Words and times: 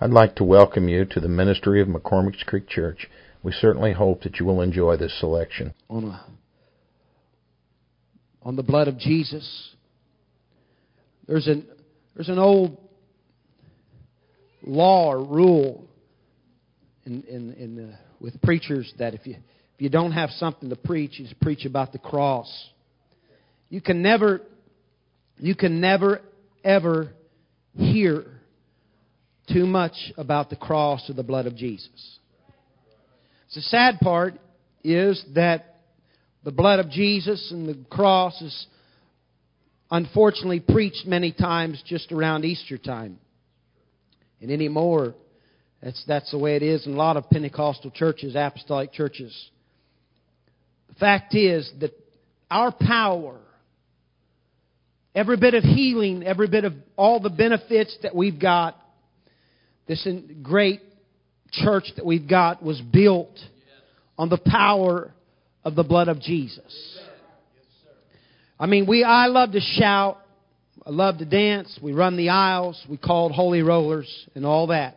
I'd 0.00 0.10
like 0.10 0.36
to 0.36 0.44
welcome 0.44 0.88
you 0.88 1.04
to 1.06 1.18
the 1.18 1.28
ministry 1.28 1.82
of 1.82 1.88
McCormick's 1.88 2.44
Creek 2.44 2.68
Church. 2.68 3.08
We 3.42 3.50
certainly 3.50 3.92
hope 3.92 4.22
that 4.22 4.38
you 4.38 4.46
will 4.46 4.60
enjoy 4.60 4.96
this 4.96 5.18
selection. 5.18 5.74
On, 5.90 6.04
a, 6.04 6.24
on 8.42 8.54
the 8.54 8.62
blood 8.62 8.86
of 8.86 8.96
Jesus. 8.96 9.74
There's 11.26 11.48
an, 11.48 11.66
there's 12.14 12.28
an 12.28 12.38
old 12.38 12.78
law 14.62 15.12
or 15.12 15.24
rule 15.24 15.88
in, 17.04 17.24
in, 17.24 17.52
in 17.54 17.74
the, 17.74 17.94
with 18.20 18.40
preachers 18.40 18.92
that 19.00 19.14
if 19.14 19.26
you, 19.26 19.34
if 19.34 19.82
you 19.82 19.88
don't 19.88 20.12
have 20.12 20.30
something 20.30 20.68
to 20.68 20.76
preach, 20.76 21.18
you 21.18 21.24
just 21.24 21.40
preach 21.40 21.64
about 21.64 21.90
the 21.90 21.98
cross. 21.98 22.48
You 23.68 23.80
can 23.80 24.00
never, 24.00 24.42
you 25.38 25.56
can 25.56 25.80
never, 25.80 26.20
ever 26.62 27.10
hear 27.74 28.37
too 29.52 29.66
much 29.66 30.12
about 30.16 30.50
the 30.50 30.56
cross 30.56 31.08
or 31.08 31.14
the 31.14 31.22
blood 31.22 31.46
of 31.46 31.56
Jesus. 31.56 32.18
The 33.54 33.62
sad 33.62 33.98
part 34.00 34.34
is 34.84 35.24
that 35.34 35.80
the 36.44 36.52
blood 36.52 36.78
of 36.78 36.90
Jesus 36.90 37.50
and 37.50 37.68
the 37.68 37.78
cross 37.90 38.40
is 38.40 38.66
unfortunately 39.90 40.60
preached 40.60 41.06
many 41.06 41.32
times 41.32 41.82
just 41.84 42.12
around 42.12 42.44
Easter 42.44 42.78
time. 42.78 43.18
And 44.40 44.50
anymore, 44.50 45.14
that's, 45.82 46.02
that's 46.06 46.30
the 46.30 46.38
way 46.38 46.56
it 46.56 46.62
is 46.62 46.86
in 46.86 46.94
a 46.94 46.96
lot 46.96 47.16
of 47.16 47.28
Pentecostal 47.30 47.90
churches, 47.90 48.34
apostolic 48.36 48.92
churches. 48.92 49.34
The 50.88 50.94
fact 50.94 51.34
is 51.34 51.70
that 51.80 51.92
our 52.50 52.72
power, 52.72 53.38
every 55.14 55.36
bit 55.36 55.54
of 55.54 55.64
healing, 55.64 56.22
every 56.22 56.48
bit 56.48 56.64
of 56.64 56.74
all 56.96 57.20
the 57.20 57.30
benefits 57.30 57.96
that 58.02 58.14
we've 58.14 58.38
got 58.38 58.76
this 59.88 60.06
great 60.42 60.82
church 61.50 61.84
that 61.96 62.04
we've 62.04 62.28
got 62.28 62.62
was 62.62 62.80
built 62.80 63.36
on 64.18 64.28
the 64.28 64.38
power 64.38 65.12
of 65.64 65.74
the 65.74 65.82
blood 65.82 66.08
of 66.08 66.20
Jesus. 66.20 66.98
I 68.60 68.66
mean, 68.66 68.86
we, 68.86 69.04
I 69.04 69.26
love 69.26 69.52
to 69.52 69.60
shout. 69.60 70.18
I 70.84 70.90
love 70.90 71.18
to 71.18 71.24
dance. 71.24 71.78
We 71.82 71.92
run 71.92 72.16
the 72.16 72.30
aisles. 72.30 72.82
We 72.88 72.96
called 72.96 73.32
holy 73.32 73.62
rollers 73.62 74.08
and 74.34 74.44
all 74.44 74.68
that. 74.68 74.96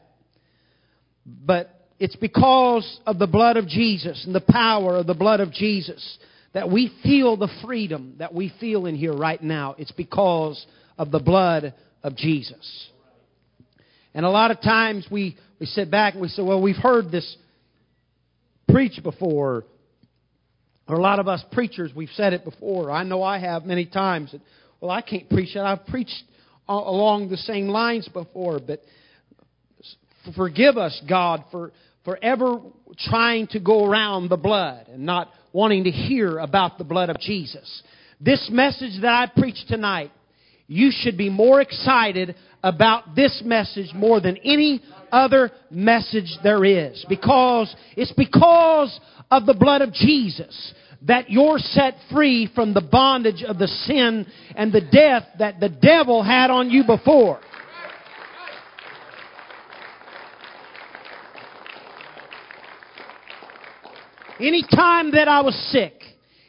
But 1.25 1.69
it's 1.99 2.15
because 2.15 2.99
of 3.05 3.19
the 3.19 3.27
blood 3.27 3.57
of 3.57 3.67
Jesus 3.67 4.23
and 4.25 4.33
the 4.33 4.41
power 4.41 4.97
of 4.97 5.07
the 5.07 5.13
blood 5.13 5.39
of 5.39 5.51
Jesus 5.51 6.17
that 6.53 6.69
we 6.69 6.91
feel 7.03 7.37
the 7.37 7.49
freedom 7.63 8.15
that 8.19 8.33
we 8.33 8.51
feel 8.59 8.87
in 8.87 8.95
here 8.95 9.13
right 9.13 9.41
now. 9.41 9.75
It's 9.77 9.91
because 9.91 10.65
of 10.97 11.11
the 11.11 11.19
blood 11.19 11.73
of 12.03 12.15
Jesus. 12.15 12.89
And 14.13 14.25
a 14.25 14.29
lot 14.29 14.51
of 14.51 14.61
times 14.61 15.07
we, 15.09 15.37
we 15.59 15.65
sit 15.65 15.89
back 15.89 16.13
and 16.13 16.21
we 16.21 16.27
say, 16.27 16.41
well, 16.41 16.61
we've 16.61 16.75
heard 16.75 17.11
this 17.11 17.37
preached 18.69 19.03
before. 19.03 19.65
Or 20.87 20.95
a 20.95 21.01
lot 21.01 21.19
of 21.19 21.27
us 21.27 21.43
preachers, 21.51 21.91
we've 21.95 22.09
said 22.15 22.33
it 22.33 22.43
before. 22.43 22.91
I 22.91 23.03
know 23.03 23.23
I 23.23 23.39
have 23.39 23.65
many 23.65 23.85
times. 23.85 24.31
That, 24.31 24.41
well, 24.81 24.91
I 24.91 25.01
can't 25.01 25.29
preach 25.29 25.53
that. 25.53 25.65
I've 25.65 25.85
preached 25.85 26.23
along 26.67 27.29
the 27.29 27.37
same 27.37 27.67
lines 27.67 28.07
before. 28.09 28.59
But 28.59 28.81
forgive 30.35 30.77
us, 30.77 30.99
God, 31.07 31.45
for, 31.51 31.71
for 32.03 32.17
ever 32.21 32.59
trying 32.97 33.47
to 33.47 33.59
go 33.59 33.85
around 33.85 34.29
the 34.29 34.37
blood 34.37 34.87
and 34.87 35.05
not 35.05 35.29
wanting 35.53 35.85
to 35.85 35.91
hear 35.91 36.39
about 36.39 36.77
the 36.77 36.83
blood 36.83 37.09
of 37.09 37.19
Jesus. 37.19 37.83
This 38.19 38.49
message 38.51 39.01
that 39.01 39.11
I 39.11 39.39
preach 39.39 39.57
tonight, 39.67 40.11
you 40.71 40.89
should 40.89 41.17
be 41.17 41.29
more 41.29 41.59
excited 41.59 42.33
about 42.63 43.13
this 43.13 43.41
message 43.43 43.93
more 43.93 44.21
than 44.21 44.37
any 44.37 44.81
other 45.11 45.51
message 45.69 46.37
there 46.43 46.63
is. 46.63 47.05
Because 47.09 47.75
it's 47.97 48.13
because 48.13 48.97
of 49.29 49.45
the 49.45 49.53
blood 49.53 49.81
of 49.81 49.91
Jesus 49.91 50.73
that 51.01 51.29
you're 51.29 51.57
set 51.57 51.95
free 52.09 52.49
from 52.55 52.73
the 52.73 52.79
bondage 52.79 53.43
of 53.43 53.57
the 53.57 53.67
sin 53.67 54.25
and 54.55 54.71
the 54.71 54.79
death 54.79 55.23
that 55.39 55.59
the 55.59 55.67
devil 55.67 56.23
had 56.23 56.49
on 56.49 56.69
you 56.69 56.85
before. 56.85 57.41
Any 64.39 64.63
time 64.73 65.11
that 65.11 65.27
I 65.27 65.41
was 65.41 65.55
sick, 65.71 66.01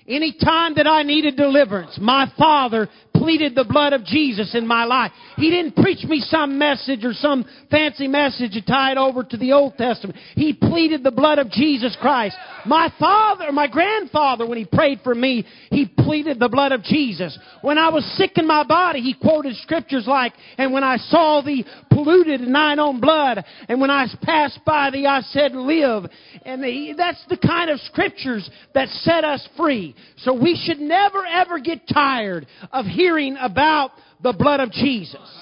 any 0.06 0.32
time 0.32 0.74
that 0.76 0.86
I 0.86 1.02
needed 1.02 1.36
deliverance, 1.36 1.98
my 2.00 2.32
Father 2.38 2.88
pleaded 3.22 3.54
the 3.54 3.64
blood 3.64 3.92
of 3.92 4.04
Jesus 4.04 4.52
in 4.52 4.66
my 4.66 4.84
life. 4.84 5.12
He 5.36 5.48
didn't 5.48 5.76
preach 5.76 6.02
me 6.04 6.18
some 6.20 6.58
message 6.58 7.04
or 7.04 7.12
some 7.12 7.44
fancy 7.70 8.08
message 8.08 8.52
to 8.52 8.62
tie 8.62 8.90
it 8.90 8.98
over 8.98 9.22
to 9.22 9.36
the 9.36 9.52
Old 9.52 9.76
Testament. 9.76 10.18
He 10.34 10.52
pleaded 10.52 11.04
the 11.04 11.12
blood 11.12 11.38
of 11.38 11.48
Jesus 11.48 11.96
Christ. 12.00 12.36
My 12.66 12.92
father, 12.98 13.52
my 13.52 13.68
grandfather, 13.68 14.44
when 14.44 14.58
he 14.58 14.64
prayed 14.64 15.00
for 15.04 15.14
me, 15.14 15.46
he 15.70 15.86
pleaded 15.86 16.40
the 16.40 16.48
blood 16.48 16.72
of 16.72 16.82
Jesus. 16.82 17.38
When 17.60 17.78
I 17.78 17.90
was 17.90 18.04
sick 18.16 18.32
in 18.36 18.46
my 18.46 18.64
body, 18.64 19.00
he 19.00 19.14
quoted 19.14 19.54
scriptures 19.58 20.04
like, 20.08 20.32
and 20.58 20.72
when 20.72 20.82
I 20.82 20.96
saw 20.96 21.42
thee 21.42 21.64
polluted 21.92 22.40
in 22.40 22.52
thine 22.52 22.80
own 22.80 23.00
blood, 23.00 23.44
and 23.68 23.80
when 23.80 23.90
I 23.90 24.06
passed 24.22 24.60
by 24.66 24.90
thee, 24.90 25.06
I 25.06 25.20
said, 25.20 25.52
live. 25.52 26.10
And 26.44 26.62
the, 26.62 26.94
that's 26.96 27.24
the 27.28 27.36
kind 27.36 27.70
of 27.70 27.78
scriptures 27.80 28.48
that 28.74 28.88
set 28.88 29.24
us 29.24 29.46
free. 29.56 29.94
So 30.18 30.34
we 30.34 30.60
should 30.64 30.80
never 30.80 31.24
ever 31.24 31.60
get 31.60 31.86
tired 31.86 32.46
of 32.72 32.86
hearing 32.86 33.11
hearing 33.12 33.36
about 33.38 33.90
the 34.22 34.32
blood 34.32 34.60
of 34.60 34.70
Jesus. 34.72 35.38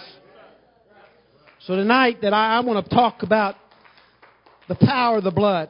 So 1.61 1.77
tonight 1.77 2.19
that 2.23 2.33
I, 2.33 2.57
I 2.57 2.61
want 2.61 2.85
to 2.85 2.95
talk 2.95 3.23
about 3.23 3.55
the 4.69 4.75
power 4.75 5.19
of 5.19 5.25
the 5.25 5.31
blood. 5.31 5.69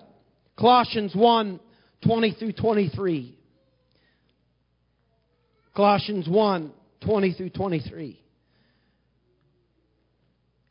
Colossians 0.58 1.14
1, 1.14 1.60
20 2.02 2.32
through 2.38 2.52
23. 2.52 3.36
Colossians 5.76 6.26
1, 6.26 6.72
20 7.04 7.32
through 7.34 7.50
23. 7.50 8.20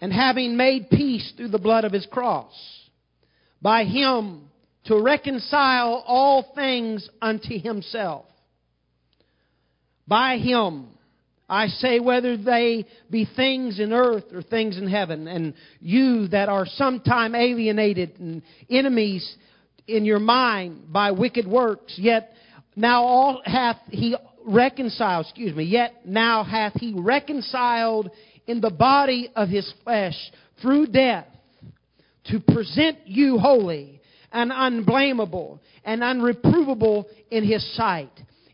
And 0.01 0.11
having 0.11 0.57
made 0.57 0.89
peace 0.89 1.31
through 1.37 1.49
the 1.49 1.59
blood 1.59 1.85
of 1.85 1.91
his 1.91 2.07
cross, 2.07 2.53
by 3.61 3.83
him 3.83 4.49
to 4.85 4.99
reconcile 4.99 6.03
all 6.07 6.53
things 6.55 7.07
unto 7.21 7.59
himself. 7.59 8.25
By 10.07 10.37
him 10.37 10.87
I 11.49 11.67
say 11.67 11.99
whether 11.99 12.37
they 12.37 12.85
be 13.09 13.27
things 13.35 13.79
in 13.79 13.91
earth 13.91 14.25
or 14.31 14.41
things 14.41 14.77
in 14.77 14.87
heaven, 14.87 15.27
and 15.27 15.53
you 15.79 16.27
that 16.27 16.47
are 16.47 16.65
sometime 16.65 17.33
alienated 17.33 18.19
and 18.19 18.43
enemies 18.69 19.35
in 19.87 20.05
your 20.05 20.19
mind 20.19 20.93
by 20.93 21.11
wicked 21.11 21.47
works, 21.47 21.95
yet 21.97 22.33
now 22.75 23.03
all 23.03 23.41
hath 23.43 23.77
he 23.89 24.15
reconciled, 24.45 25.25
excuse 25.25 25.55
me, 25.55 25.63
yet 25.63 26.05
now 26.05 26.43
hath 26.43 26.73
he 26.75 26.93
reconciled 26.95 28.11
in 28.45 28.61
the 28.61 28.69
body 28.69 29.31
of 29.35 29.49
his 29.49 29.71
flesh 29.83 30.15
through 30.61 30.87
death 30.87 31.27
to 32.25 32.39
present 32.39 32.99
you 33.05 33.37
holy 33.39 34.01
and 34.31 34.51
unblameable 34.53 35.59
and 35.83 36.01
unreprovable 36.01 37.05
in 37.31 37.43
his 37.43 37.75
sight. 37.75 38.11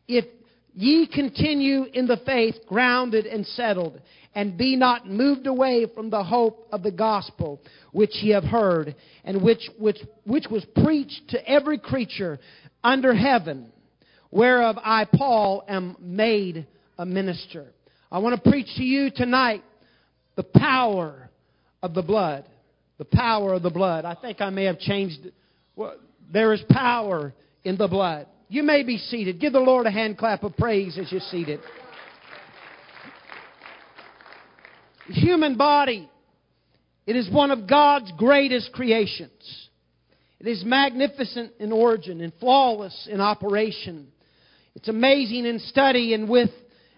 If 0.07 0.25
Ye 0.77 1.07
continue 1.07 1.85
in 1.93 2.05
the 2.05 2.19
faith, 2.25 2.55
grounded 2.67 3.25
and 3.25 3.47
settled, 3.47 4.01
and 4.35 4.57
be 4.57 4.75
not 4.75 5.07
moved 5.07 5.47
away 5.47 5.85
from 5.95 6.09
the 6.09 6.21
hope 6.21 6.67
of 6.73 6.83
the 6.83 6.91
gospel 6.91 7.61
which 7.93 8.11
ye 8.21 8.31
have 8.31 8.43
heard, 8.43 8.93
and 9.23 9.41
which, 9.41 9.69
which, 9.79 9.99
which 10.25 10.47
was 10.51 10.65
preached 10.83 11.29
to 11.29 11.49
every 11.49 11.77
creature 11.77 12.39
under 12.83 13.13
heaven, 13.13 13.71
whereof 14.31 14.77
I, 14.83 15.05
Paul, 15.05 15.63
am 15.65 15.95
made 16.01 16.67
a 16.97 17.05
minister. 17.05 17.67
I 18.11 18.19
want 18.19 18.35
to 18.35 18.49
preach 18.49 18.67
to 18.75 18.83
you 18.83 19.09
tonight 19.15 19.63
the 20.35 20.43
power 20.43 21.29
of 21.81 21.93
the 21.93 22.01
blood. 22.01 22.43
The 22.97 23.05
power 23.05 23.53
of 23.53 23.63
the 23.63 23.69
blood. 23.69 24.03
I 24.03 24.15
think 24.15 24.41
I 24.41 24.49
may 24.49 24.65
have 24.65 24.79
changed. 24.79 25.19
Well, 25.77 25.95
there 26.31 26.53
is 26.53 26.61
power 26.69 27.33
in 27.63 27.77
the 27.77 27.87
blood. 27.87 28.27
You 28.47 28.63
may 28.63 28.83
be 28.83 28.97
seated. 28.97 29.39
Give 29.39 29.53
the 29.53 29.59
Lord 29.59 29.85
a 29.87 29.91
hand 29.91 30.17
clap 30.17 30.43
of 30.43 30.55
praise 30.55 30.97
as 30.97 31.11
you're 31.11 31.21
seated. 31.21 31.59
The 35.07 35.13
human 35.13 35.55
body, 35.55 36.09
it 37.05 37.15
is 37.15 37.29
one 37.29 37.51
of 37.51 37.67
God's 37.67 38.11
greatest 38.17 38.71
creations. 38.73 39.31
It 40.39 40.47
is 40.47 40.63
magnificent 40.65 41.53
in 41.59 41.71
origin 41.71 42.21
and 42.21 42.33
flawless 42.39 43.07
in 43.11 43.21
operation. 43.21 44.07
It's 44.75 44.89
amazing 44.89 45.45
in 45.45 45.59
study 45.59 46.13
and 46.13 46.27
with 46.27 46.49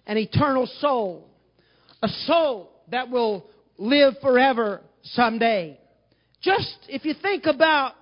an 0.06 0.18
eternal 0.18 0.68
soul. 0.80 1.30
A 2.02 2.08
soul 2.08 2.72
that 2.90 3.10
will 3.10 3.46
live 3.78 4.16
forever 4.22 4.82
someday. 5.04 5.80
Just 6.42 6.78
if 6.88 7.06
you 7.06 7.14
think 7.22 7.46
about 7.46 7.94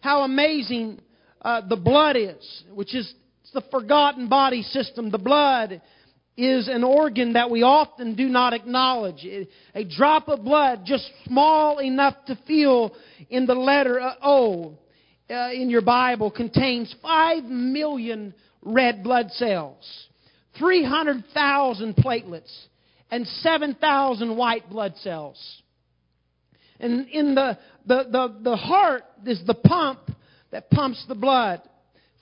how 0.00 0.22
amazing 0.22 1.00
uh, 1.42 1.60
the 1.68 1.76
blood 1.76 2.16
is, 2.16 2.64
which 2.72 2.94
is 2.94 3.12
the 3.52 3.62
forgotten 3.70 4.28
body 4.28 4.62
system. 4.62 5.10
The 5.10 5.18
blood 5.18 5.82
is 6.36 6.68
an 6.68 6.82
organ 6.82 7.34
that 7.34 7.50
we 7.50 7.62
often 7.62 8.14
do 8.14 8.28
not 8.28 8.54
acknowledge. 8.54 9.26
A 9.74 9.84
drop 9.84 10.28
of 10.28 10.44
blood, 10.44 10.82
just 10.84 11.08
small 11.26 11.78
enough 11.78 12.14
to 12.26 12.38
feel 12.46 12.94
in 13.28 13.46
the 13.46 13.54
letter 13.54 14.00
O 14.22 14.78
uh, 15.28 15.50
in 15.52 15.68
your 15.68 15.82
Bible, 15.82 16.30
contains 16.30 16.94
5 17.02 17.44
million 17.44 18.32
red 18.62 19.02
blood 19.02 19.30
cells, 19.32 20.06
300,000 20.58 21.96
platelets, 21.96 22.66
and 23.10 23.26
7,000 23.26 24.36
white 24.36 24.70
blood 24.70 24.94
cells. 25.02 25.62
And 26.80 27.08
in 27.08 27.34
the, 27.34 27.58
the, 27.86 28.04
the, 28.10 28.36
the 28.42 28.56
heart 28.56 29.04
is 29.26 29.42
the 29.46 29.54
pump 29.54 30.11
that 30.52 30.70
pumps 30.70 31.04
the 31.08 31.14
blood 31.14 31.60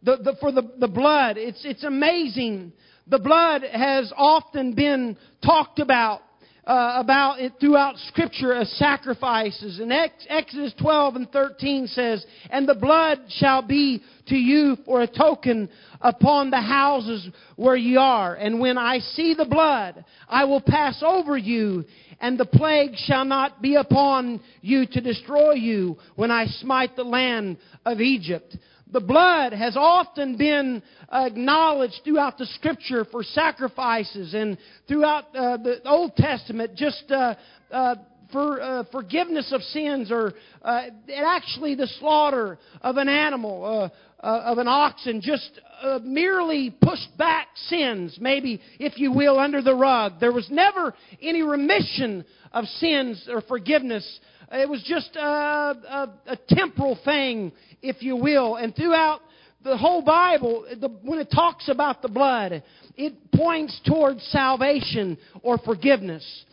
the, 0.05 0.17
the, 0.17 0.35
for 0.39 0.51
the, 0.51 0.71
the 0.79 0.87
blood. 0.87 1.37
It's, 1.37 1.65
it's 1.65 1.83
amazing. 1.83 2.71
The 3.07 3.19
blood 3.19 3.63
has 3.63 4.13
often 4.15 4.73
been 4.73 5.17
talked 5.43 5.79
about 5.79 6.21
uh, 6.67 6.95
about 6.97 7.39
it 7.39 7.53
throughout 7.59 7.95
Scripture 8.07 8.53
as 8.53 8.71
sacrifices. 8.77 9.79
And 9.79 9.93
Ex- 9.93 10.25
Exodus 10.27 10.73
12 10.81 11.15
and 11.15 11.31
13 11.31 11.87
says, 11.87 12.25
And 12.49 12.67
the 12.67 12.75
blood 12.75 13.19
shall 13.29 13.61
be 13.61 14.01
to 14.27 14.35
you 14.35 14.75
for 14.85 15.03
a 15.03 15.07
token 15.07 15.69
upon 16.01 16.49
the 16.49 16.61
houses 16.61 17.29
where 17.55 17.75
ye 17.75 17.97
are. 17.97 18.33
And 18.33 18.59
when 18.59 18.77
I 18.77 18.97
see 18.99 19.35
the 19.35 19.45
blood, 19.45 20.03
I 20.27 20.45
will 20.45 20.61
pass 20.61 21.03
over 21.05 21.37
you, 21.37 21.85
and 22.19 22.35
the 22.35 22.45
plague 22.45 22.95
shall 22.95 23.25
not 23.25 23.61
be 23.61 23.75
upon 23.75 24.41
you 24.61 24.87
to 24.87 25.01
destroy 25.01 25.53
you 25.53 25.97
when 26.15 26.31
I 26.31 26.47
smite 26.47 26.95
the 26.95 27.03
land 27.03 27.57
of 27.85 28.01
Egypt. 28.01 28.57
The 28.95 29.01
blood 29.01 29.51
has 29.51 29.75
often 29.75 30.37
been 30.37 30.81
acknowledged 31.11 31.99
throughout 32.05 32.37
the 32.37 32.45
scripture 32.45 33.03
for 33.03 33.23
sacrifices 33.23 34.33
and 34.33 34.57
throughout 34.87 35.35
uh, 35.35 35.57
the 35.57 35.81
Old 35.85 36.15
Testament 36.15 36.75
just 36.75 37.03
uh, 37.11 37.35
uh, 37.73 37.95
for 38.31 38.61
uh, 38.61 38.83
forgiveness 38.93 39.51
of 39.51 39.61
sins 39.63 40.13
or 40.13 40.31
uh, 40.61 40.83
actually 41.13 41.75
the 41.75 41.87
slaughter 41.99 42.57
of 42.79 42.95
an 42.95 43.09
animal, 43.09 43.91
uh, 44.23 44.25
of 44.25 44.59
an 44.59 44.69
oxen, 44.69 45.19
just 45.21 45.59
merely 46.01 46.73
pushed 46.81 47.17
back 47.17 47.49
sins, 47.67 48.17
maybe, 48.21 48.61
if 48.79 48.97
you 48.97 49.11
will, 49.11 49.37
under 49.37 49.61
the 49.61 49.75
rug. 49.75 50.21
There 50.21 50.31
was 50.31 50.47
never 50.49 50.93
any 51.21 51.41
remission 51.41 52.23
of 52.53 52.63
sins 52.63 53.27
or 53.29 53.41
forgiveness 53.41 54.21
it 54.51 54.69
was 54.69 54.83
just 54.83 55.15
a, 55.15 55.19
a, 55.19 56.13
a 56.27 56.37
temporal 56.49 56.99
thing, 57.03 57.51
if 57.85 58.01
you 58.01 58.15
will. 58.15 58.55
And 58.55 58.75
throughout 58.75 59.21
the 59.63 59.77
whole 59.77 60.01
Bible, 60.01 60.65
the, 60.79 60.89
when 61.03 61.19
it 61.19 61.31
talks 61.31 61.69
about 61.69 62.01
the 62.01 62.07
blood, 62.07 62.63
it 62.95 63.31
points 63.31 63.79
towards 63.85 64.23
salvation 64.31 65.17
or 65.41 65.57
forgiveness. 65.57 66.45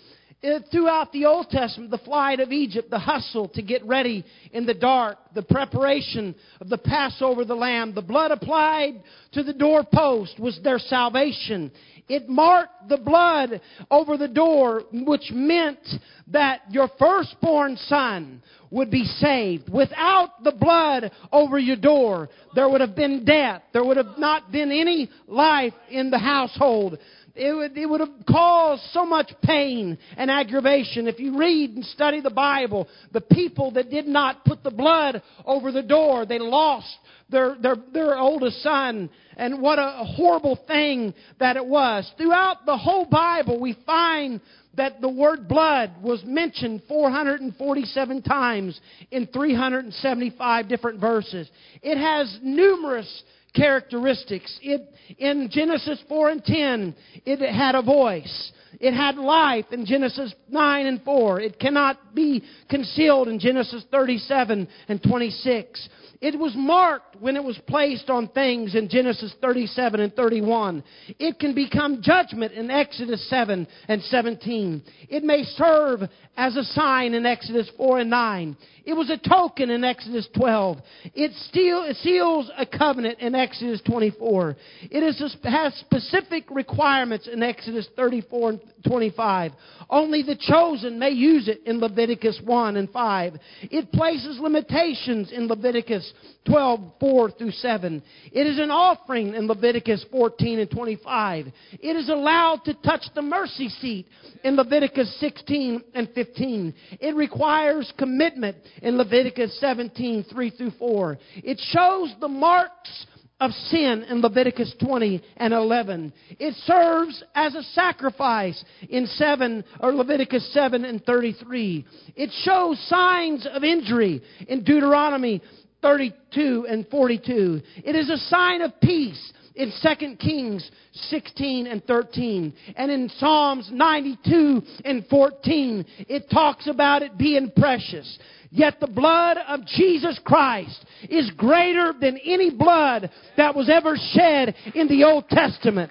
It, 0.44 0.64
throughout 0.72 1.12
the 1.12 1.26
Old 1.26 1.50
Testament, 1.50 1.90
the 1.92 1.98
flight 1.98 2.40
of 2.40 2.50
Egypt, 2.50 2.90
the 2.90 2.98
hustle 2.98 3.48
to 3.50 3.62
get 3.62 3.84
ready 3.86 4.24
in 4.52 4.66
the 4.66 4.74
dark, 4.74 5.18
the 5.34 5.42
preparation 5.42 6.34
of 6.60 6.68
the 6.68 6.78
Passover, 6.78 7.44
the 7.44 7.54
lamb, 7.54 7.94
the 7.94 8.02
blood 8.02 8.32
applied 8.32 9.02
to 9.32 9.44
the 9.44 9.52
doorpost 9.52 10.40
was 10.40 10.58
their 10.64 10.80
salvation. 10.80 11.70
It 12.12 12.28
marked 12.28 12.90
the 12.90 12.98
blood 12.98 13.62
over 13.90 14.18
the 14.18 14.28
door, 14.28 14.82
which 14.92 15.30
meant 15.32 15.78
that 16.26 16.60
your 16.70 16.90
firstborn 16.98 17.78
son 17.86 18.42
would 18.70 18.90
be 18.90 19.04
saved. 19.04 19.70
Without 19.72 20.44
the 20.44 20.52
blood 20.52 21.10
over 21.32 21.58
your 21.58 21.76
door, 21.76 22.28
there 22.54 22.68
would 22.68 22.82
have 22.82 22.94
been 22.94 23.24
death. 23.24 23.62
There 23.72 23.82
would 23.82 23.96
have 23.96 24.18
not 24.18 24.52
been 24.52 24.70
any 24.70 25.08
life 25.26 25.72
in 25.90 26.10
the 26.10 26.18
household. 26.18 26.98
It 27.34 27.54
would, 27.54 27.78
it 27.78 27.86
would 27.86 28.00
have 28.00 28.26
caused 28.28 28.82
so 28.92 29.06
much 29.06 29.32
pain 29.42 29.96
and 30.16 30.30
aggravation. 30.30 31.06
If 31.06 31.18
you 31.18 31.38
read 31.38 31.70
and 31.70 31.84
study 31.84 32.20
the 32.20 32.30
Bible, 32.30 32.88
the 33.12 33.22
people 33.22 33.70
that 33.72 33.90
did 33.90 34.06
not 34.06 34.44
put 34.44 34.62
the 34.62 34.70
blood 34.70 35.22
over 35.46 35.72
the 35.72 35.82
door, 35.82 36.26
they 36.26 36.38
lost 36.38 36.94
their, 37.30 37.56
their, 37.60 37.76
their 37.92 38.18
oldest 38.18 38.62
son. 38.62 39.08
And 39.36 39.62
what 39.62 39.78
a 39.78 40.04
horrible 40.04 40.58
thing 40.66 41.14
that 41.40 41.56
it 41.56 41.64
was. 41.64 42.10
Throughout 42.18 42.66
the 42.66 42.76
whole 42.76 43.06
Bible, 43.06 43.58
we 43.58 43.78
find 43.86 44.40
that 44.74 45.00
the 45.00 45.08
word 45.08 45.48
blood 45.48 45.92
was 46.02 46.22
mentioned 46.24 46.82
447 46.86 48.22
times 48.22 48.78
in 49.10 49.26
375 49.26 50.68
different 50.68 51.00
verses. 51.00 51.50
It 51.82 51.98
has 51.98 52.38
numerous 52.42 53.22
characteristics. 53.54 54.58
It, 54.62 54.82
in 55.18 55.48
Genesis 55.50 55.98
4 56.08 56.30
and 56.30 56.44
10, 56.44 56.94
it 57.24 57.52
had 57.52 57.74
a 57.74 57.82
voice. 57.82 58.52
It 58.80 58.94
had 58.94 59.16
life 59.16 59.66
in 59.70 59.84
Genesis 59.84 60.34
9 60.48 60.86
and 60.86 61.02
4. 61.02 61.40
It 61.40 61.58
cannot 61.58 62.14
be 62.14 62.42
concealed 62.68 63.28
in 63.28 63.38
Genesis 63.38 63.84
37 63.90 64.66
and 64.88 65.02
26. 65.02 65.88
It 66.22 66.38
was 66.38 66.54
marked 66.56 67.16
when 67.16 67.36
it 67.36 67.42
was 67.42 67.58
placed 67.66 68.08
on 68.08 68.28
things 68.28 68.76
in 68.76 68.88
Genesis 68.88 69.34
37 69.40 69.98
and 70.00 70.14
31. 70.14 70.84
It 71.18 71.40
can 71.40 71.52
become 71.52 72.00
judgment 72.00 72.52
in 72.52 72.70
Exodus 72.70 73.28
7 73.28 73.66
and 73.88 74.02
17. 74.02 74.82
It 75.08 75.24
may 75.24 75.42
serve 75.42 76.02
as 76.36 76.56
a 76.56 76.62
sign 76.62 77.14
in 77.14 77.26
Exodus 77.26 77.68
4 77.76 78.00
and 78.00 78.10
9. 78.10 78.56
It 78.84 78.94
was 78.94 79.10
a 79.10 79.16
token 79.16 79.70
in 79.70 79.84
Exodus 79.84 80.28
12. 80.36 80.78
It, 81.14 81.32
still, 81.48 81.84
it 81.84 81.96
seals 81.96 82.50
a 82.56 82.66
covenant 82.66 83.20
in 83.20 83.34
Exodus 83.34 83.80
24. 83.86 84.56
It 84.90 85.02
is 85.02 85.36
has 85.44 85.74
specific 85.74 86.50
requirements 86.50 87.28
in 87.32 87.42
Exodus 87.42 87.88
34 87.96 88.50
and 88.50 88.60
25. 88.86 89.52
Only 89.88 90.22
the 90.22 90.36
chosen 90.36 90.98
may 90.98 91.10
use 91.10 91.48
it 91.48 91.62
in 91.66 91.78
Leviticus 91.78 92.40
1 92.44 92.76
and 92.76 92.90
5. 92.90 93.34
It 93.62 93.92
places 93.92 94.38
limitations 94.40 95.30
in 95.32 95.46
Leviticus 95.46 96.12
12, 96.46 96.80
4 96.98 97.30
through 97.32 97.50
7. 97.52 98.02
It 98.32 98.46
is 98.46 98.58
an 98.58 98.70
offering 98.70 99.34
in 99.34 99.46
Leviticus 99.46 100.04
14 100.10 100.58
and 100.58 100.70
25. 100.70 101.46
It 101.80 101.96
is 101.96 102.08
allowed 102.08 102.64
to 102.64 102.74
touch 102.74 103.04
the 103.14 103.22
mercy 103.22 103.68
seat 103.68 104.06
in 104.42 104.56
Leviticus 104.56 105.14
16 105.20 105.82
and 105.94 106.08
15. 106.14 106.74
It 107.00 107.14
requires 107.14 107.92
commitment 107.96 108.56
in 108.80 108.96
Leviticus 108.96 109.58
17, 109.60 110.24
3 110.24 110.50
through 110.50 110.72
4. 110.78 111.18
It 111.36 111.60
shows 111.72 112.14
the 112.20 112.28
marks 112.28 113.06
of 113.42 113.50
sin 113.50 114.04
in 114.08 114.20
Leviticus 114.20 114.72
20 114.84 115.20
and 115.36 115.52
11. 115.52 116.12
It 116.38 116.54
serves 116.64 117.24
as 117.34 117.56
a 117.56 117.62
sacrifice 117.74 118.64
in 118.88 119.06
7 119.06 119.64
or 119.80 119.92
Leviticus 119.92 120.48
7 120.52 120.84
and 120.84 121.04
33. 121.04 121.84
It 122.14 122.30
shows 122.44 122.78
signs 122.88 123.46
of 123.52 123.64
injury 123.64 124.22
in 124.46 124.62
Deuteronomy 124.62 125.42
32 125.82 126.66
and 126.68 126.86
42. 126.88 127.60
It 127.84 127.96
is 127.96 128.08
a 128.08 128.16
sign 128.28 128.62
of 128.62 128.80
peace 128.80 129.32
in 129.54 129.72
2 129.82 130.16
Kings 130.16 130.70
16 130.92 131.66
and 131.66 131.84
13. 131.84 132.52
And 132.76 132.90
in 132.90 133.08
Psalms 133.18 133.68
92 133.72 134.62
and 134.84 135.04
14, 135.08 135.84
it 136.08 136.30
talks 136.30 136.68
about 136.68 137.02
it 137.02 137.18
being 137.18 137.50
precious. 137.56 138.18
Yet 138.54 138.80
the 138.80 138.86
blood 138.86 139.38
of 139.48 139.64
Jesus 139.64 140.20
Christ 140.24 140.84
is 141.08 141.30
greater 141.38 141.94
than 141.98 142.18
any 142.18 142.50
blood 142.50 143.10
that 143.38 143.54
was 143.54 143.70
ever 143.70 143.96
shed 144.12 144.54
in 144.74 144.88
the 144.88 145.04
Old 145.04 145.26
Testament. 145.30 145.90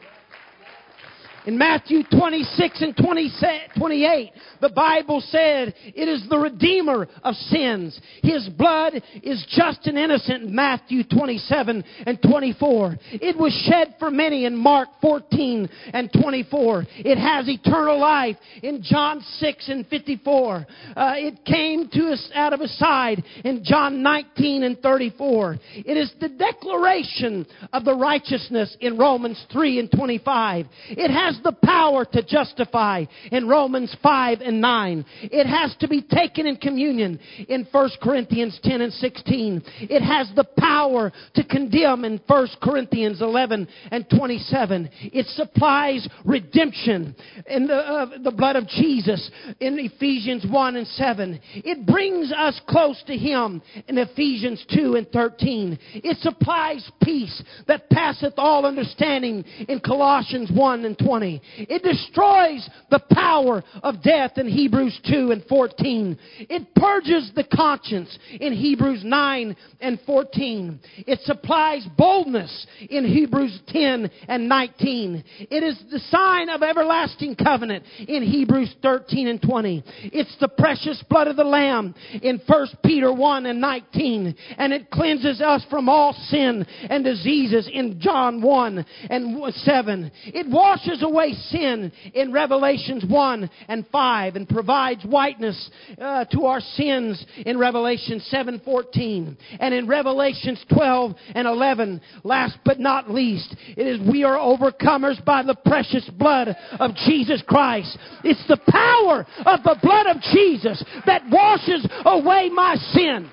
In 1.45 1.57
Matthew 1.57 2.03
26 2.03 2.81
and 2.81 2.95
28, 2.95 4.31
the 4.61 4.69
Bible 4.69 5.21
said 5.21 5.73
it 5.77 6.07
is 6.07 6.23
the 6.29 6.37
Redeemer 6.37 7.07
of 7.23 7.33
sins. 7.35 7.99
His 8.21 8.47
blood 8.49 9.01
is 9.23 9.43
just 9.49 9.87
and 9.87 9.97
innocent 9.97 10.43
in 10.43 10.55
Matthew 10.55 11.03
27 11.03 11.83
and 12.05 12.21
24. 12.21 12.97
It 13.13 13.35
was 13.37 13.53
shed 13.67 13.95
for 13.97 14.11
many 14.11 14.45
in 14.45 14.55
Mark 14.55 14.89
14 15.01 15.67
and 15.93 16.13
24. 16.13 16.85
It 16.97 17.17
has 17.17 17.49
eternal 17.49 17.99
life 17.99 18.37
in 18.61 18.83
John 18.83 19.21
6 19.21 19.69
and 19.69 19.87
54. 19.87 20.55
Uh, 20.95 21.13
it 21.15 21.43
came 21.43 21.89
to 21.89 22.11
us 22.11 22.29
out 22.35 22.53
of 22.53 22.61
a 22.61 22.67
side 22.67 23.23
in 23.43 23.63
John 23.63 24.03
19 24.03 24.63
and 24.63 24.77
34. 24.79 25.57
It 25.73 25.97
is 25.97 26.13
the 26.19 26.29
declaration 26.29 27.47
of 27.73 27.83
the 27.83 27.95
righteousness 27.95 28.77
in 28.79 28.97
Romans 28.97 29.43
3 29.51 29.79
and 29.79 29.91
25. 29.91 30.67
It 30.89 31.09
has 31.09 31.30
has 31.31 31.43
the 31.43 31.53
power 31.65 32.05
to 32.05 32.23
justify 32.23 33.05
in 33.31 33.47
Romans 33.47 33.95
5 34.03 34.41
and 34.41 34.61
9. 34.61 35.05
It 35.23 35.47
has 35.47 35.75
to 35.79 35.87
be 35.87 36.01
taken 36.01 36.45
in 36.45 36.57
communion 36.57 37.19
in 37.47 37.67
1 37.71 37.89
Corinthians 38.01 38.59
10 38.63 38.81
and 38.81 38.93
16. 38.93 39.61
It 39.81 40.01
has 40.01 40.31
the 40.35 40.47
power 40.57 41.11
to 41.35 41.43
condemn 41.43 42.05
in 42.05 42.19
1 42.27 42.47
Corinthians 42.61 43.21
11 43.21 43.67
and 43.91 44.09
27. 44.09 44.89
It 45.01 45.25
supplies 45.27 46.07
redemption 46.25 47.15
in 47.47 47.67
the, 47.67 47.75
uh, 47.75 48.05
the 48.23 48.31
blood 48.31 48.55
of 48.55 48.67
Jesus 48.67 49.29
in 49.59 49.79
Ephesians 49.79 50.45
1 50.49 50.75
and 50.75 50.87
7. 50.87 51.39
It 51.55 51.85
brings 51.85 52.31
us 52.31 52.59
close 52.67 53.01
to 53.07 53.17
Him 53.17 53.61
in 53.87 53.97
Ephesians 53.97 54.65
2 54.73 54.95
and 54.95 55.07
13. 55.09 55.79
It 55.95 56.17
supplies 56.19 56.89
peace 57.03 57.41
that 57.67 57.89
passeth 57.89 58.33
all 58.37 58.65
understanding 58.65 59.43
in 59.67 59.79
Colossians 59.79 60.51
1 60.53 60.85
and 60.85 60.97
20. 60.97 61.20
20. 61.21 61.41
It 61.57 61.83
destroys 61.83 62.67
the 62.89 63.01
power 63.11 63.63
of 63.83 64.01
death 64.01 64.37
in 64.37 64.47
Hebrews 64.47 64.99
2 65.07 65.31
and 65.31 65.43
14. 65.45 66.17
It 66.39 66.73
purges 66.73 67.31
the 67.35 67.43
conscience 67.43 68.17
in 68.39 68.53
Hebrews 68.53 69.03
9 69.03 69.55
and 69.81 69.99
14. 70.05 70.79
It 71.05 71.19
supplies 71.21 71.85
boldness 71.95 72.65
in 72.89 73.05
Hebrews 73.05 73.59
10 73.67 74.09
and 74.27 74.49
19. 74.49 75.23
It 75.51 75.63
is 75.63 75.79
the 75.91 75.99
sign 76.09 76.49
of 76.49 76.63
everlasting 76.63 77.35
covenant 77.35 77.85
in 78.07 78.23
Hebrews 78.23 78.73
13 78.81 79.27
and 79.27 79.41
20. 79.41 79.83
It's 80.05 80.35
the 80.39 80.47
precious 80.47 81.03
blood 81.07 81.27
of 81.27 81.35
the 81.35 81.43
Lamb 81.43 81.93
in 82.23 82.41
1 82.47 82.67
Peter 82.83 83.13
1 83.13 83.45
and 83.45 83.61
19. 83.61 84.35
And 84.57 84.73
it 84.73 84.89
cleanses 84.89 85.39
us 85.39 85.63
from 85.69 85.87
all 85.87 86.13
sin 86.29 86.65
and 86.89 87.03
diseases 87.03 87.69
in 87.71 87.99
John 87.99 88.41
1 88.41 88.85
and 89.11 89.53
7. 89.53 90.11
It 90.25 90.49
washes 90.49 91.03
away 91.03 91.10
away 91.11 91.33
sin 91.49 91.91
in 92.13 92.31
Revelations 92.31 93.03
1 93.07 93.49
and 93.67 93.85
5 93.91 94.35
and 94.35 94.47
provides 94.47 95.03
whiteness 95.03 95.69
uh, 95.99 96.25
to 96.25 96.45
our 96.45 96.61
sins 96.61 97.23
in 97.45 97.57
Revelation 97.57 98.21
7:14 98.31 99.37
and 99.59 99.73
in 99.73 99.87
Revelations 99.87 100.63
12 100.73 101.15
and 101.35 101.47
11 101.47 102.01
last 102.23 102.57
but 102.63 102.79
not 102.79 103.11
least 103.11 103.55
it 103.75 103.87
is 103.87 103.99
we 104.09 104.23
are 104.23 104.37
overcomers 104.37 105.23
by 105.25 105.43
the 105.43 105.55
precious 105.65 106.09
blood 106.17 106.55
of 106.79 106.95
Jesus 107.05 107.43
Christ. 107.47 107.97
It's 108.23 108.45
the 108.47 108.59
power 108.69 109.25
of 109.45 109.63
the 109.63 109.77
blood 109.81 110.07
of 110.07 110.21
Jesus 110.33 110.83
that 111.05 111.23
washes 111.29 111.85
away 112.05 112.49
my 112.49 112.75
sin 112.93 113.29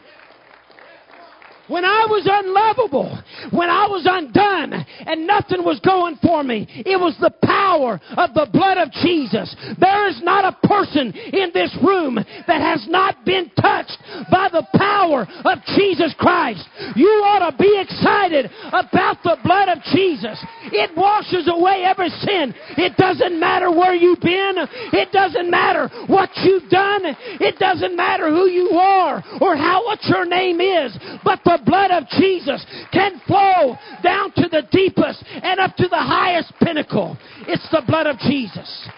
when 1.69 1.85
I 1.85 2.07
was 2.09 2.27
unlovable, 2.27 3.23
when 3.51 3.71
I 3.71 3.87
was 3.87 4.05
undone, 4.09 4.73
and 5.07 5.27
nothing 5.27 5.65
was 5.65 5.81
going 5.81 6.17
for 6.23 6.43
me, 6.43 6.67
it 6.85 6.99
was 6.99 7.17
the 7.21 7.33
power 7.45 8.01
of 8.17 8.35
the 8.35 8.49
blood 8.53 8.79
of 8.79 8.91
Jesus. 8.93 9.55
There 9.79 10.09
is 10.09 10.21
not 10.23 10.45
a 10.45 10.67
person 10.67 11.13
in 11.13 11.51
this 11.53 11.77
room 11.85 12.17
that 12.17 12.61
has 12.61 12.87
not 12.89 13.25
been 13.25 13.51
touched 13.61 13.97
by 14.31 14.49
the 14.51 14.67
power 14.77 15.27
of 15.45 15.59
Jesus 15.77 16.15
Christ. 16.19 16.65
You 16.97 17.09
ought 17.25 17.51
to 17.51 17.57
be 17.57 17.81
excited 17.81 18.51
about 18.69 19.23
the 19.23 19.37
blood 19.45 19.69
of 19.69 19.79
Jesus. 19.93 20.39
It 20.73 20.97
washes 20.97 21.49
away 21.49 21.85
every 21.85 22.11
sin. 22.11 22.55
It 22.77 22.97
doesn't 22.97 23.39
matter 23.39 23.71
where 23.71 23.95
you've 23.95 24.21
been. 24.21 24.57
It 24.93 25.13
doesn't 25.13 25.51
matter 25.51 25.89
what 26.07 26.31
you've 26.43 26.69
done. 26.71 27.03
It 27.41 27.59
doesn't 27.59 27.97
matter 27.97 28.31
who 28.31 28.49
you 28.49 28.71
are 28.71 29.23
or 29.41 29.57
how 29.57 29.85
what 29.85 30.03
your 30.05 30.25
name 30.25 30.61
is. 30.61 30.97
But 31.25 31.41
the 31.45 31.58
blood 31.65 31.91
of 31.91 32.09
Jesus 32.09 32.65
can 32.93 33.21
flow 33.27 33.77
down 34.03 34.33
to 34.33 34.49
the 34.49 34.63
deepest 34.71 35.25
and 35.29 35.61
up 35.61 35.77
to 35.77 35.89
the 35.89 35.97
highest 35.97 36.53
pinnacle. 36.63 37.17
It's 37.47 37.69
the 37.71 37.83
blood 37.87 38.07
of 38.07 38.19
Jesus. 38.19 38.89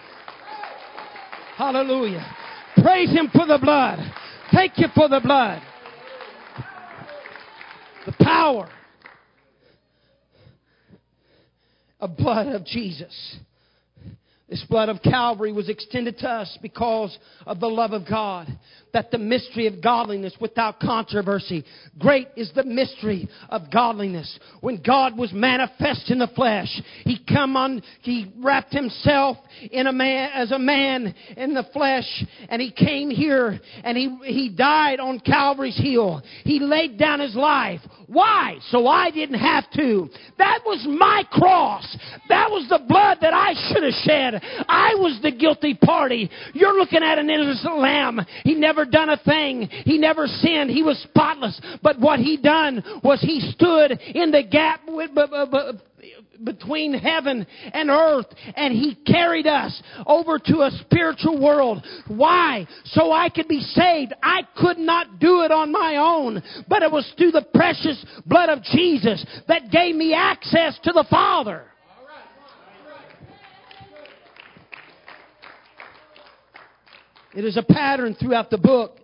Hallelujah. 1.57 2.25
Praise 2.81 3.11
Him 3.11 3.29
for 3.33 3.45
the 3.45 3.59
blood. 3.61 3.99
Thank 4.53 4.77
you 4.77 4.87
for 4.95 5.07
the 5.07 5.19
blood. 5.19 5.61
The 8.05 8.13
power 8.23 8.69
of 11.99 12.17
blood 12.17 12.47
of 12.47 12.65
Jesus. 12.65 13.37
This 14.49 14.65
blood 14.69 14.89
of 14.89 15.01
Calvary 15.01 15.53
was 15.53 15.69
extended 15.69 16.17
to 16.17 16.27
us 16.27 16.57
because 16.61 17.17
of 17.45 17.61
the 17.61 17.67
love 17.67 17.93
of 17.93 18.05
God. 18.05 18.47
That 18.93 19.11
the 19.11 19.17
mystery 19.17 19.67
of 19.67 19.81
godliness 19.81 20.35
without 20.41 20.79
controversy. 20.79 21.63
Great 21.97 22.27
is 22.35 22.51
the 22.53 22.63
mystery 22.63 23.29
of 23.49 23.71
godliness. 23.71 24.39
When 24.59 24.81
God 24.81 25.17
was 25.17 25.31
manifest 25.31 26.11
in 26.11 26.19
the 26.19 26.27
flesh, 26.35 26.69
He 27.03 27.19
come 27.27 27.55
on, 27.55 27.81
He 28.01 28.33
wrapped 28.39 28.73
Himself 28.73 29.37
in 29.71 29.87
a 29.87 29.93
man, 29.93 30.31
as 30.33 30.51
a 30.51 30.59
man 30.59 31.15
in 31.37 31.53
the 31.53 31.65
flesh, 31.71 32.25
and 32.49 32.61
He 32.61 32.71
came 32.71 33.09
here 33.09 33.59
and 33.83 33.97
He, 33.97 34.17
He 34.25 34.49
died 34.49 34.99
on 34.99 35.19
Calvary's 35.19 35.77
hill. 35.77 36.21
He 36.43 36.59
laid 36.59 36.97
down 36.97 37.21
His 37.21 37.35
life. 37.35 37.79
Why? 38.07 38.57
So 38.71 38.87
I 38.87 39.09
didn't 39.09 39.39
have 39.39 39.71
to. 39.77 40.09
That 40.37 40.59
was 40.65 40.85
my 40.85 41.23
cross. 41.31 41.97
That 42.27 42.51
was 42.51 42.67
the 42.67 42.83
blood 42.85 43.19
that 43.21 43.33
I 43.33 43.53
should 43.53 43.83
have 43.83 43.93
shed. 44.03 44.41
I 44.67 44.95
was 44.95 45.17
the 45.21 45.31
guilty 45.31 45.75
party. 45.75 46.29
You're 46.53 46.77
looking 46.77 47.03
at 47.03 47.17
an 47.17 47.29
innocent 47.29 47.77
lamb. 47.77 48.19
He 48.43 48.53
never 48.53 48.80
done 48.85 49.09
a 49.09 49.17
thing. 49.17 49.67
He 49.85 49.97
never 49.97 50.27
sinned. 50.27 50.69
He 50.69 50.83
was 50.83 50.97
spotless. 50.99 51.59
But 51.81 51.99
what 51.99 52.19
he 52.19 52.37
done 52.37 52.83
was 53.03 53.21
he 53.21 53.39
stood 53.51 53.91
in 53.91 54.31
the 54.31 54.43
gap 54.43 54.81
with, 54.87 55.11
between 56.43 56.93
heaven 56.93 57.45
and 57.73 57.89
earth 57.89 58.25
and 58.55 58.73
he 58.73 58.95
carried 59.05 59.47
us 59.47 59.81
over 60.05 60.39
to 60.39 60.61
a 60.61 60.71
spiritual 60.81 61.41
world. 61.41 61.85
Why? 62.07 62.67
So 62.85 63.11
I 63.11 63.29
could 63.29 63.47
be 63.47 63.61
saved. 63.61 64.13
I 64.23 64.41
could 64.57 64.77
not 64.77 65.19
do 65.19 65.41
it 65.41 65.51
on 65.51 65.71
my 65.71 65.97
own, 65.97 66.41
but 66.67 66.83
it 66.83 66.91
was 66.91 67.11
through 67.17 67.31
the 67.31 67.45
precious 67.53 68.03
blood 68.25 68.49
of 68.49 68.63
Jesus 68.63 69.25
that 69.47 69.71
gave 69.71 69.95
me 69.95 70.13
access 70.13 70.79
to 70.83 70.91
the 70.91 71.05
Father. 71.09 71.70
It 77.35 77.45
is 77.45 77.57
a 77.57 77.63
pattern 77.63 78.15
throughout 78.15 78.49
the 78.49 78.57
book. 78.57 78.97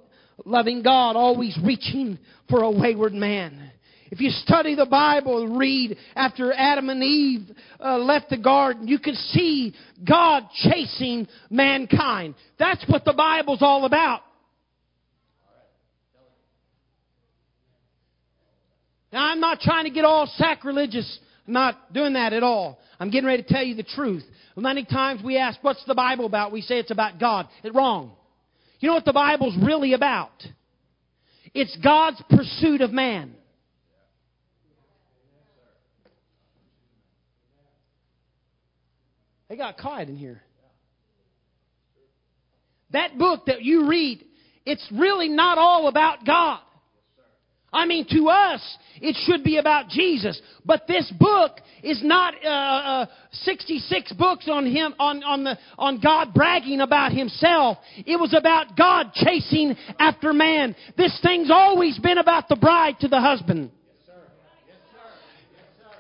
Loving 0.46 0.84
God, 0.84 1.16
always 1.16 1.58
reaching 1.64 2.20
for 2.50 2.62
a 2.62 2.72
wayward 2.72 3.14
man. 3.14 3.72
If 4.10 4.22
you 4.22 4.30
study 4.30 4.76
the 4.76 4.86
Bible, 4.86 5.58
read 5.58 5.98
after 6.16 6.54
Adam 6.54 6.90
and 6.90 7.04
Eve 7.04 7.50
uh, 7.84 7.98
left 7.98 8.30
the 8.30 8.38
garden, 8.38 8.88
you 8.88 9.00
can 9.00 9.16
see 9.16 9.74
God 10.08 10.44
chasing 10.54 11.28
mankind. 11.50 12.36
That's 12.58 12.86
what 12.88 13.04
the 13.04 13.14
Bible's 13.14 13.62
all 13.62 13.86
about. 13.86 14.22
Now, 19.12 19.26
I'm 19.26 19.40
not 19.40 19.60
trying 19.60 19.86
to 19.86 19.90
get 19.90 20.06
all 20.06 20.28
sacrilegious. 20.36 21.20
Not 21.48 21.94
doing 21.94 22.14
that 22.14 22.34
at 22.34 22.44
all. 22.44 22.78
I'm 23.00 23.10
getting 23.10 23.26
ready 23.26 23.42
to 23.42 23.48
tell 23.48 23.64
you 23.64 23.74
the 23.74 23.84
truth. 23.84 24.24
Many 24.58 24.84
times 24.84 25.24
we 25.24 25.38
ask, 25.38 25.58
what's 25.62 25.84
the 25.86 25.96
Bible 25.96 26.26
about? 26.26 26.52
We 26.52 26.62
say 26.62 26.78
it's 26.80 26.92
about 26.92 27.20
God. 27.20 27.48
It's 27.64 27.74
wrong. 27.74 28.12
You 28.80 28.90
know 28.90 28.96
what 28.96 29.06
the 29.06 29.14
Bible's 29.14 29.56
really 29.62 29.94
about? 29.94 30.32
It's 31.54 31.76
God's 31.84 32.22
pursuit 32.30 32.82
of 32.82 32.92
man. 32.92 33.34
They 39.48 39.56
got 39.56 39.78
quiet 39.78 40.10
in 40.10 40.18
here. 40.18 40.42
That 42.92 43.18
book 43.18 43.46
that 43.48 43.62
you 43.62 43.88
read, 43.88 44.24
it's 44.66 44.86
really 44.92 45.30
not 45.30 45.58
all 45.58 45.88
about 45.88 46.26
God. 46.26 46.60
I 47.74 47.86
mean, 47.86 48.06
to 48.12 48.30
us, 48.30 48.78
it 49.02 49.16
should 49.26 49.44
be 49.44 49.58
about 49.58 49.90
Jesus. 49.90 50.42
But 50.66 50.88
this 50.88 51.12
book 51.20 51.60
is 51.84 52.02
not 52.04 52.34
uh, 52.44 52.48
uh, 52.48 53.06
66 53.32 54.14
books 54.14 54.48
on 54.50 54.66
him, 54.66 54.96
on, 55.00 55.24
on, 55.24 55.44
the, 55.44 55.58
on 55.78 56.00
God 56.00 56.34
bragging 56.34 56.82
about 56.82 57.12
himself. 57.12 57.78
It 57.98 58.18
was 58.20 58.34
about 58.34 58.78
God 58.78 59.12
chasing 59.14 59.76
after 60.00 60.34
man. 60.34 60.76
This 60.98 61.18
thing's 61.22 61.52
always 61.52 62.00
been 62.00 62.18
about 62.18 62.48
the 62.48 62.56
bride 62.56 63.00
to 63.02 63.08
the 63.08 63.20
husband. 63.20 63.72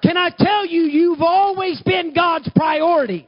Can 0.01 0.15
I 0.15 0.29
tell 0.29 0.65
you, 0.65 0.83
you've 0.83 1.21
always 1.21 1.81
been 1.81 2.13
God's 2.13 2.50
priority. 2.55 3.27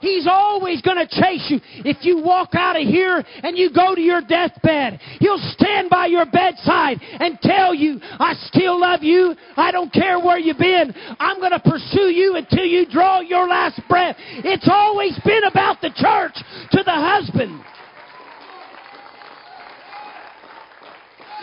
He's 0.00 0.26
always 0.28 0.82
going 0.82 0.98
to 0.98 1.06
chase 1.06 1.46
you. 1.48 1.60
If 1.84 2.04
you 2.04 2.22
walk 2.22 2.50
out 2.54 2.76
of 2.76 2.82
here 2.82 3.24
and 3.42 3.56
you 3.56 3.70
go 3.72 3.94
to 3.94 4.00
your 4.00 4.20
deathbed, 4.20 5.00
He'll 5.20 5.40
stand 5.52 5.90
by 5.90 6.06
your 6.06 6.26
bedside 6.26 6.98
and 7.00 7.38
tell 7.42 7.74
you, 7.74 7.98
I 8.02 8.34
still 8.46 8.80
love 8.80 9.02
you. 9.02 9.34
I 9.56 9.70
don't 9.70 9.92
care 9.92 10.18
where 10.18 10.38
you've 10.38 10.58
been. 10.58 10.94
I'm 11.18 11.38
going 11.38 11.52
to 11.52 11.60
pursue 11.60 12.10
you 12.10 12.36
until 12.36 12.64
you 12.64 12.86
draw 12.90 13.20
your 13.20 13.48
last 13.48 13.80
breath. 13.88 14.16
It's 14.18 14.68
always 14.70 15.18
been 15.24 15.44
about 15.44 15.80
the 15.80 15.90
church 15.96 16.34
to 16.72 16.82
the 16.82 16.92
husband. 16.92 17.62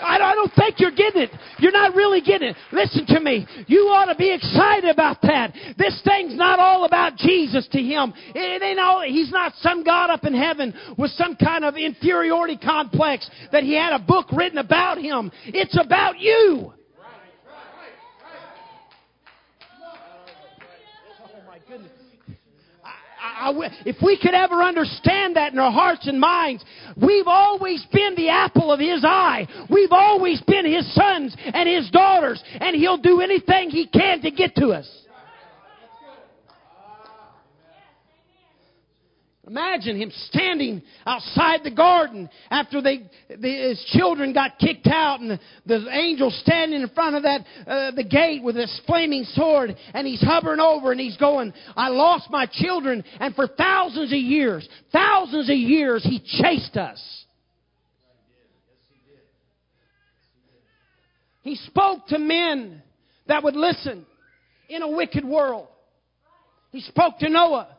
I 0.05 0.35
don't 0.35 0.53
think 0.53 0.79
you're 0.79 0.91
getting 0.91 1.23
it. 1.23 1.31
You're 1.59 1.71
not 1.71 1.95
really 1.95 2.21
getting 2.21 2.49
it. 2.49 2.55
Listen 2.71 3.05
to 3.07 3.19
me. 3.19 3.47
You 3.67 3.81
ought 3.89 4.05
to 4.05 4.15
be 4.15 4.31
excited 4.31 4.89
about 4.89 5.21
that. 5.23 5.53
This 5.77 6.01
thing's 6.05 6.35
not 6.35 6.59
all 6.59 6.85
about 6.85 7.15
Jesus 7.17 7.67
to 7.71 7.81
him. 7.81 8.13
It 8.33 8.61
ain't 8.61 8.79
all, 8.79 9.01
he's 9.01 9.31
not 9.31 9.53
some 9.57 9.83
God 9.83 10.09
up 10.09 10.23
in 10.23 10.33
heaven 10.33 10.73
with 10.97 11.11
some 11.11 11.35
kind 11.35 11.65
of 11.65 11.75
inferiority 11.75 12.57
complex 12.57 13.29
that 13.51 13.63
he 13.63 13.75
had 13.75 13.93
a 13.93 13.99
book 13.99 14.27
written 14.31 14.57
about 14.57 14.97
him. 14.99 15.31
It's 15.45 15.77
about 15.79 16.19
you. 16.19 16.73
Oh 21.23 21.41
my 21.47 21.59
goodness. 21.67 21.91
I, 23.35 23.51
if 23.85 23.97
we 24.01 24.17
could 24.17 24.33
ever 24.33 24.63
understand 24.63 25.35
that 25.35 25.51
in 25.51 25.59
our 25.59 25.71
hearts 25.71 26.07
and 26.07 26.19
minds, 26.19 26.63
we've 26.95 27.27
always 27.27 27.85
been 27.91 28.15
the 28.15 28.29
apple 28.29 28.71
of 28.71 28.79
His 28.79 29.03
eye. 29.03 29.47
We've 29.69 29.91
always 29.91 30.41
been 30.41 30.65
His 30.65 30.93
sons 30.95 31.35
and 31.37 31.67
His 31.67 31.89
daughters, 31.91 32.41
and 32.59 32.75
He'll 32.75 32.97
do 32.97 33.21
anything 33.21 33.69
He 33.69 33.87
can 33.87 34.21
to 34.21 34.31
get 34.31 34.55
to 34.55 34.69
us. 34.69 34.89
Imagine 39.47 40.01
him 40.01 40.11
standing 40.29 40.81
outside 41.05 41.59
the 41.63 41.69
garden 41.69 42.27
after 42.49 42.81
they, 42.81 43.07
the, 43.29 43.69
his 43.69 43.83
children 43.89 44.33
got 44.33 44.57
kicked 44.57 44.87
out, 44.87 45.19
and 45.19 45.29
the, 45.29 45.39
the 45.67 45.87
angel 45.91 46.31
standing 46.31 46.81
in 46.81 46.89
front 46.89 47.15
of 47.15 47.23
that 47.23 47.41
uh, 47.67 47.91
the 47.91 48.03
gate 48.03 48.41
with 48.41 48.55
his 48.55 48.81
flaming 48.87 49.23
sword, 49.23 49.75
and 49.93 50.07
he's 50.07 50.21
hovering 50.21 50.59
over, 50.59 50.91
and 50.91 50.99
he's 50.99 51.17
going, 51.17 51.53
"I 51.75 51.89
lost 51.89 52.31
my 52.31 52.47
children," 52.51 53.03
and 53.19 53.35
for 53.35 53.45
thousands 53.45 54.11
of 54.11 54.17
years, 54.17 54.67
thousands 54.91 55.47
of 55.47 55.57
years, 55.57 56.03
he 56.03 56.19
chased 56.41 56.75
us. 56.75 57.25
He 61.43 61.55
spoke 61.55 62.07
to 62.07 62.17
men 62.17 62.81
that 63.27 63.43
would 63.43 63.55
listen 63.55 64.07
in 64.69 64.81
a 64.81 64.89
wicked 64.89 65.23
world. 65.23 65.67
He 66.71 66.81
spoke 66.81 67.19
to 67.19 67.29
Noah 67.29 67.74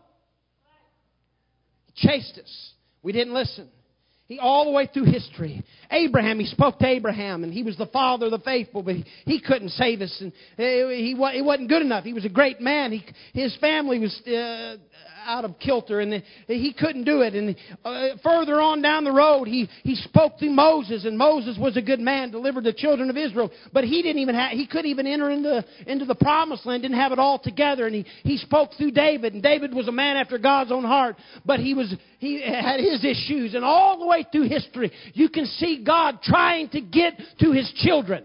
chased 1.96 2.38
us. 2.38 2.72
We 3.02 3.12
didn't 3.12 3.34
listen. 3.34 3.68
He 4.26 4.38
all 4.38 4.64
the 4.64 4.70
way 4.70 4.88
through 4.92 5.04
history. 5.04 5.64
Abraham, 5.90 6.38
he 6.38 6.46
spoke 6.46 6.78
to 6.78 6.86
Abraham, 6.86 7.44
and 7.44 7.52
he 7.52 7.62
was 7.62 7.76
the 7.76 7.86
father 7.86 8.26
of 8.26 8.32
the 8.32 8.38
faithful, 8.38 8.82
but 8.82 8.96
he, 8.96 9.04
he 9.24 9.40
couldn't 9.40 9.70
save 9.70 10.00
us, 10.00 10.16
and 10.20 10.32
he, 10.56 11.14
he, 11.14 11.42
wasn't 11.42 11.68
good 11.68 11.82
enough. 11.82 12.04
He 12.04 12.12
was 12.12 12.24
a 12.24 12.30
great 12.30 12.60
man. 12.60 12.92
He, 12.92 13.04
his 13.32 13.56
family 13.56 13.98
was 13.98 14.20
uh, 14.26 14.76
out 15.26 15.44
of 15.44 15.58
kilter, 15.58 16.00
and 16.00 16.22
he 16.46 16.72
couldn't 16.72 17.04
do 17.04 17.20
it. 17.22 17.34
And 17.34 17.56
uh, 17.84 18.16
further 18.22 18.60
on 18.60 18.80
down 18.80 19.04
the 19.04 19.12
road, 19.12 19.48
he, 19.48 19.68
he 19.82 19.96
spoke 19.96 20.38
to 20.38 20.48
Moses, 20.48 21.04
and 21.04 21.18
Moses 21.18 21.58
was 21.58 21.76
a 21.76 21.82
good 21.82 22.00
man, 22.00 22.30
delivered 22.30 22.64
the 22.64 22.72
children 22.72 23.10
of 23.10 23.16
Israel, 23.16 23.50
but 23.72 23.84
he 23.84 24.02
didn't 24.02 24.22
even 24.22 24.34
have, 24.34 24.52
he 24.52 24.66
couldn't 24.66 24.90
even 24.90 25.06
enter 25.06 25.30
into, 25.30 25.64
into 25.86 26.04
the 26.04 26.14
promised 26.14 26.64
land, 26.64 26.82
didn't 26.82 26.98
have 26.98 27.12
it 27.12 27.18
all 27.18 27.38
together. 27.38 27.86
And 27.86 27.94
he, 27.94 28.06
he 28.22 28.38
spoke 28.38 28.70
through 28.78 28.92
David, 28.92 29.34
and 29.34 29.42
David 29.42 29.74
was 29.74 29.88
a 29.88 29.92
man 29.92 30.16
after 30.16 30.38
God's 30.38 30.72
own 30.72 30.84
heart, 30.84 31.16
but 31.44 31.60
he 31.60 31.74
was, 31.74 31.94
he 32.18 32.40
had 32.42 32.80
his 32.80 33.04
issues, 33.04 33.54
and 33.54 33.64
all 33.64 33.98
the 33.98 34.06
way 34.06 34.24
through 34.30 34.48
history, 34.48 34.92
you 35.12 35.28
can 35.28 35.46
see 35.46 35.75
God 35.84 36.22
trying 36.22 36.68
to 36.70 36.80
get 36.80 37.14
to 37.40 37.52
his 37.52 37.72
children. 37.76 38.24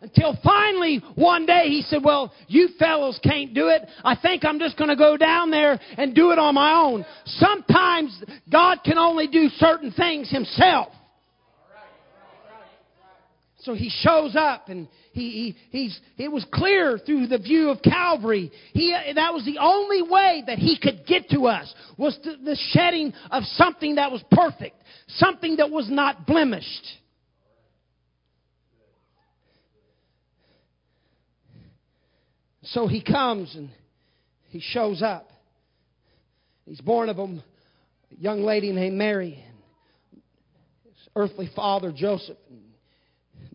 Until 0.00 0.38
finally, 0.44 1.02
one 1.16 1.44
day 1.44 1.64
he 1.66 1.82
said, 1.82 2.04
Well, 2.04 2.32
you 2.46 2.68
fellows 2.78 3.18
can't 3.22 3.52
do 3.52 3.68
it. 3.68 3.82
I 4.04 4.14
think 4.14 4.44
I'm 4.44 4.60
just 4.60 4.78
going 4.78 4.90
to 4.90 4.96
go 4.96 5.16
down 5.16 5.50
there 5.50 5.78
and 5.96 6.14
do 6.14 6.30
it 6.30 6.38
on 6.38 6.54
my 6.54 6.72
own. 6.72 7.04
Sometimes 7.24 8.22
God 8.50 8.78
can 8.84 8.96
only 8.96 9.26
do 9.26 9.48
certain 9.56 9.90
things 9.90 10.30
himself. 10.30 10.88
So 13.62 13.74
he 13.74 13.90
shows 13.90 14.36
up 14.36 14.68
and 14.68 14.86
he, 15.18 15.56
he, 15.70 15.78
he's, 15.78 16.00
it 16.16 16.30
was 16.30 16.46
clear 16.52 16.98
through 16.98 17.26
the 17.26 17.38
view 17.38 17.70
of 17.70 17.82
Calvary. 17.82 18.52
He, 18.72 18.96
that 19.14 19.34
was 19.34 19.44
the 19.44 19.58
only 19.58 20.02
way 20.02 20.44
that 20.46 20.58
he 20.58 20.78
could 20.78 21.04
get 21.06 21.28
to 21.30 21.46
us 21.46 21.72
was 21.96 22.16
the, 22.22 22.36
the 22.44 22.56
shedding 22.70 23.12
of 23.30 23.42
something 23.44 23.96
that 23.96 24.12
was 24.12 24.22
perfect, 24.30 24.76
something 25.08 25.56
that 25.56 25.70
was 25.70 25.90
not 25.90 26.26
blemished. 26.26 26.86
So 32.62 32.86
he 32.86 33.02
comes 33.02 33.54
and 33.56 33.70
he 34.50 34.60
shows 34.60 35.02
up. 35.02 35.30
He's 36.64 36.80
born 36.80 37.08
of 37.08 37.18
a 37.18 37.42
young 38.18 38.42
lady 38.42 38.70
named 38.72 38.96
Mary. 38.96 39.42
And 40.12 40.22
his 40.84 41.08
earthly 41.16 41.50
father, 41.56 41.92
Joseph. 41.96 42.36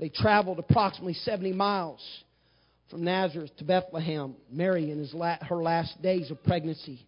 They 0.04 0.10
traveled 0.10 0.60
approximately 0.60 1.13
70 1.13 1.54
miles 1.54 2.06
from 2.89 3.06
Nazareth 3.06 3.56
to 3.60 3.63
Bethlehem. 3.63 4.36
Mary, 4.52 4.92
in 4.92 5.08
la- 5.13 5.38
her 5.44 5.63
last 5.63 6.02
days 6.02 6.30
of 6.30 6.44
pregnancy 6.44 7.08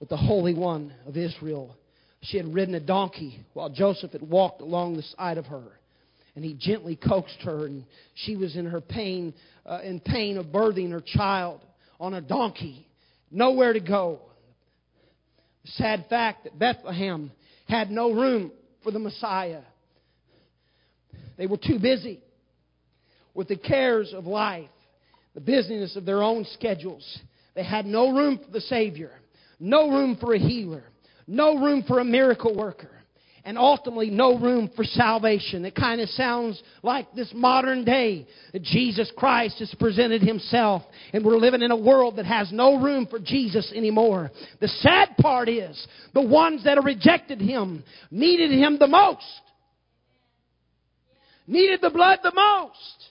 with 0.00 0.10
the 0.10 0.18
Holy 0.18 0.52
One 0.52 0.92
of 1.06 1.16
Israel, 1.16 1.74
she 2.20 2.36
had 2.36 2.52
ridden 2.52 2.74
a 2.74 2.80
donkey 2.80 3.42
while 3.54 3.70
Joseph 3.70 4.12
had 4.12 4.20
walked 4.20 4.60
along 4.60 4.96
the 4.96 5.02
side 5.16 5.38
of 5.38 5.46
her. 5.46 5.62
And 6.34 6.44
he 6.44 6.52
gently 6.52 6.94
coaxed 6.94 7.40
her, 7.40 7.64
and 7.64 7.86
she 8.12 8.36
was 8.36 8.54
in 8.54 8.66
her 8.66 8.82
pain, 8.82 9.32
uh, 9.64 9.80
in 9.82 9.98
pain 9.98 10.36
of 10.36 10.48
birthing 10.48 10.90
her 10.90 11.00
child 11.00 11.62
on 11.98 12.12
a 12.12 12.20
donkey, 12.20 12.86
nowhere 13.30 13.72
to 13.72 13.80
go. 13.80 14.20
The 15.64 15.70
sad 15.70 16.04
fact 16.10 16.44
that 16.44 16.58
Bethlehem 16.58 17.32
had 17.66 17.90
no 17.90 18.12
room 18.12 18.52
for 18.84 18.90
the 18.90 18.98
Messiah. 18.98 19.62
They 21.38 21.46
were 21.46 21.56
too 21.56 21.78
busy 21.78 22.20
with 23.36 23.48
the 23.48 23.56
cares 23.56 24.12
of 24.14 24.26
life, 24.26 24.70
the 25.34 25.40
business 25.40 25.94
of 25.94 26.06
their 26.06 26.22
own 26.22 26.44
schedules. 26.54 27.18
They 27.54 27.62
had 27.62 27.86
no 27.86 28.10
room 28.16 28.40
for 28.44 28.50
the 28.50 28.62
Savior, 28.62 29.12
no 29.60 29.90
room 29.90 30.16
for 30.18 30.34
a 30.34 30.38
healer, 30.38 30.84
no 31.26 31.58
room 31.58 31.84
for 31.86 32.00
a 32.00 32.04
miracle 32.04 32.56
worker, 32.56 32.90
and 33.44 33.58
ultimately 33.58 34.08
no 34.08 34.38
room 34.38 34.70
for 34.74 34.84
salvation. 34.84 35.66
It 35.66 35.74
kind 35.74 36.00
of 36.00 36.08
sounds 36.10 36.60
like 36.82 37.12
this 37.12 37.30
modern 37.34 37.84
day 37.84 38.26
Jesus 38.62 39.12
Christ 39.16 39.58
has 39.58 39.72
presented 39.78 40.22
himself, 40.22 40.82
and 41.12 41.22
we're 41.22 41.36
living 41.36 41.62
in 41.62 41.70
a 41.70 41.76
world 41.76 42.16
that 42.16 42.26
has 42.26 42.50
no 42.52 42.80
room 42.80 43.06
for 43.06 43.18
Jesus 43.18 43.70
anymore. 43.76 44.30
The 44.60 44.68
sad 44.68 45.10
part 45.20 45.50
is 45.50 45.86
the 46.14 46.22
ones 46.22 46.64
that 46.64 46.82
rejected 46.82 47.40
him 47.40 47.84
needed 48.10 48.50
him 48.50 48.78
the 48.78 48.88
most. 48.88 49.22
Needed 51.46 51.80
the 51.82 51.90
blood 51.90 52.20
the 52.22 52.32
most. 52.34 53.10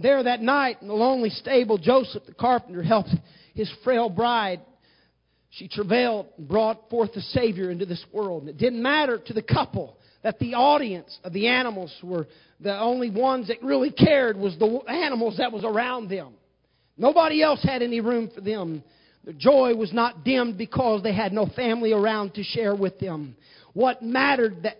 There 0.00 0.22
that 0.22 0.40
night 0.40 0.78
in 0.80 0.88
the 0.88 0.94
lonely 0.94 1.30
stable, 1.30 1.76
Joseph 1.76 2.24
the 2.24 2.34
carpenter 2.34 2.82
helped 2.82 3.10
his 3.54 3.70
frail 3.82 4.08
bride. 4.08 4.60
She 5.50 5.66
travailed 5.66 6.26
and 6.36 6.46
brought 6.46 6.88
forth 6.88 7.14
the 7.14 7.20
Savior 7.20 7.70
into 7.70 7.84
this 7.84 8.04
world. 8.12 8.42
And 8.42 8.50
it 8.50 8.58
didn't 8.58 8.80
matter 8.80 9.18
to 9.18 9.32
the 9.32 9.42
couple 9.42 9.98
that 10.22 10.38
the 10.38 10.54
audience 10.54 11.18
of 11.24 11.32
the 11.32 11.48
animals 11.48 11.92
were 12.02 12.28
the 12.60 12.78
only 12.78 13.10
ones 13.10 13.48
that 13.48 13.62
really 13.62 13.90
cared 13.90 14.36
was 14.36 14.56
the 14.58 14.80
animals 14.88 15.38
that 15.38 15.52
was 15.52 15.64
around 15.64 16.08
them. 16.08 16.34
Nobody 16.96 17.42
else 17.42 17.62
had 17.62 17.82
any 17.82 18.00
room 18.00 18.30
for 18.32 18.40
them. 18.40 18.84
Their 19.24 19.34
joy 19.34 19.74
was 19.74 19.92
not 19.92 20.24
dimmed 20.24 20.58
because 20.58 21.02
they 21.02 21.12
had 21.12 21.32
no 21.32 21.46
family 21.56 21.92
around 21.92 22.34
to 22.34 22.42
share 22.42 22.74
with 22.74 22.98
them. 23.00 23.36
What 23.72 24.02
mattered 24.02 24.62
that 24.62 24.78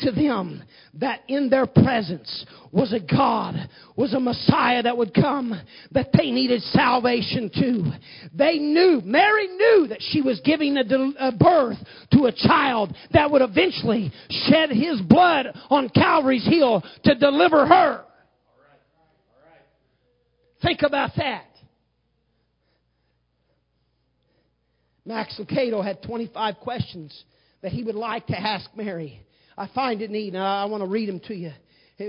to 0.00 0.10
them 0.10 0.62
that 0.94 1.20
in 1.28 1.48
their 1.48 1.66
presence 1.66 2.44
was 2.72 2.92
a 2.92 3.00
God, 3.00 3.54
was 3.96 4.12
a 4.12 4.20
Messiah 4.20 4.82
that 4.82 4.96
would 4.96 5.14
come, 5.14 5.58
that 5.92 6.10
they 6.16 6.30
needed 6.30 6.62
salvation 6.62 7.50
to. 7.54 7.92
They 8.34 8.58
knew, 8.58 9.00
Mary 9.04 9.48
knew 9.48 9.86
that 9.88 10.00
she 10.00 10.20
was 10.20 10.40
giving 10.44 10.76
a, 10.76 10.84
a 11.18 11.32
birth 11.32 11.78
to 12.12 12.26
a 12.26 12.32
child 12.32 12.94
that 13.12 13.30
would 13.30 13.42
eventually 13.42 14.12
shed 14.30 14.70
his 14.70 15.00
blood 15.02 15.46
on 15.70 15.88
Calvary's 15.88 16.46
hill 16.46 16.82
to 17.04 17.14
deliver 17.14 17.66
her. 17.66 18.04
Think 20.62 20.82
about 20.82 21.10
that. 21.16 21.44
Max 25.04 25.38
Lucado 25.38 25.84
had 25.84 26.02
25 26.02 26.56
questions 26.56 27.24
that 27.62 27.70
he 27.70 27.84
would 27.84 27.94
like 27.94 28.26
to 28.26 28.38
ask 28.38 28.68
Mary. 28.76 29.25
I 29.56 29.68
find 29.74 30.02
it 30.02 30.10
neat, 30.10 30.34
and 30.34 30.42
I 30.42 30.64
want 30.66 30.82
to 30.82 30.88
read 30.88 31.08
them 31.08 31.20
to 31.20 31.34
you. 31.34 31.52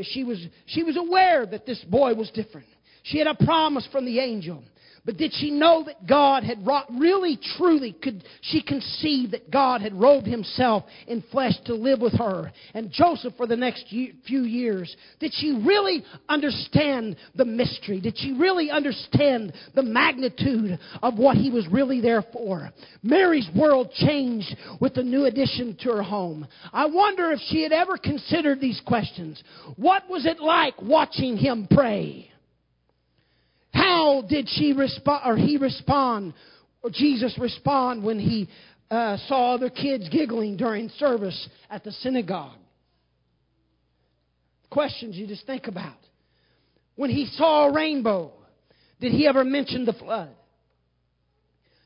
She 0.03 0.23
was, 0.23 0.45
she 0.65 0.83
was 0.83 0.97
aware 0.97 1.45
that 1.45 1.65
this 1.65 1.83
boy 1.85 2.13
was 2.13 2.29
different. 2.31 2.67
She 3.03 3.19
had 3.19 3.27
a 3.27 3.35
promise 3.35 3.87
from 3.91 4.05
the 4.05 4.19
angel. 4.19 4.63
But 5.07 5.15
did 5.15 5.31
she 5.33 5.51
know 5.51 5.85
that 5.85 6.05
God 6.05 6.43
had 6.43 6.67
wrought, 6.67 6.85
really, 6.91 7.39
truly, 7.55 7.93
could 7.93 8.25
she 8.41 8.61
conceive 8.61 9.31
that 9.31 9.49
God 9.49 9.79
had 9.79 9.93
robed 9.93 10.27
himself 10.27 10.83
in 11.07 11.23
flesh 11.31 11.53
to 11.63 11.75
live 11.75 12.01
with 12.01 12.11
her 12.19 12.51
and 12.73 12.91
Joseph 12.91 13.33
for 13.37 13.47
the 13.47 13.55
next 13.55 13.85
few 13.87 14.43
years? 14.43 14.93
Did 15.21 15.31
she 15.33 15.63
really 15.65 16.03
understand 16.27 17.15
the 17.35 17.45
mystery? 17.45 18.01
Did 18.01 18.17
she 18.17 18.33
really 18.33 18.69
understand 18.69 19.53
the 19.75 19.81
magnitude 19.81 20.77
of 21.01 21.17
what 21.17 21.37
he 21.37 21.51
was 21.51 21.65
really 21.71 22.01
there 22.01 22.25
for? 22.33 22.69
Mary's 23.01 23.49
world 23.55 23.89
changed 23.93 24.57
with 24.81 24.93
the 24.93 25.03
new 25.03 25.23
addition 25.23 25.77
to 25.83 25.91
her 25.93 26.03
home. 26.03 26.45
I 26.73 26.85
wonder 26.85 27.31
if 27.31 27.39
she 27.47 27.63
had 27.63 27.71
ever 27.71 27.97
considered 27.97 28.59
these 28.59 28.81
questions. 28.85 29.41
What 29.77 30.09
was 30.09 30.25
it 30.25 30.41
like 30.41 30.81
watching 30.81 31.37
him 31.37 31.65
pray? 31.71 32.29
How 33.77 34.23
did 34.27 34.49
she 34.49 34.73
respond, 34.73 35.21
or 35.23 35.37
he 35.37 35.57
respond, 35.57 36.33
or 36.81 36.89
Jesus 36.89 37.37
respond 37.37 38.03
when 38.03 38.19
he 38.19 38.49
uh, 38.89 39.17
saw 39.27 39.53
other 39.53 39.69
kids 39.69 40.09
giggling 40.09 40.57
during 40.57 40.89
service 40.97 41.47
at 41.69 41.83
the 41.83 41.91
synagogue? 41.91 42.57
Questions 44.71 45.15
you 45.15 45.27
just 45.27 45.45
think 45.45 45.67
about. 45.67 45.97
When 46.95 47.11
he 47.11 47.27
saw 47.27 47.67
a 47.67 47.73
rainbow, 47.73 48.31
did 48.99 49.11
he 49.11 49.27
ever 49.27 49.43
mention 49.43 49.85
the 49.85 49.93
flood? 49.93 50.31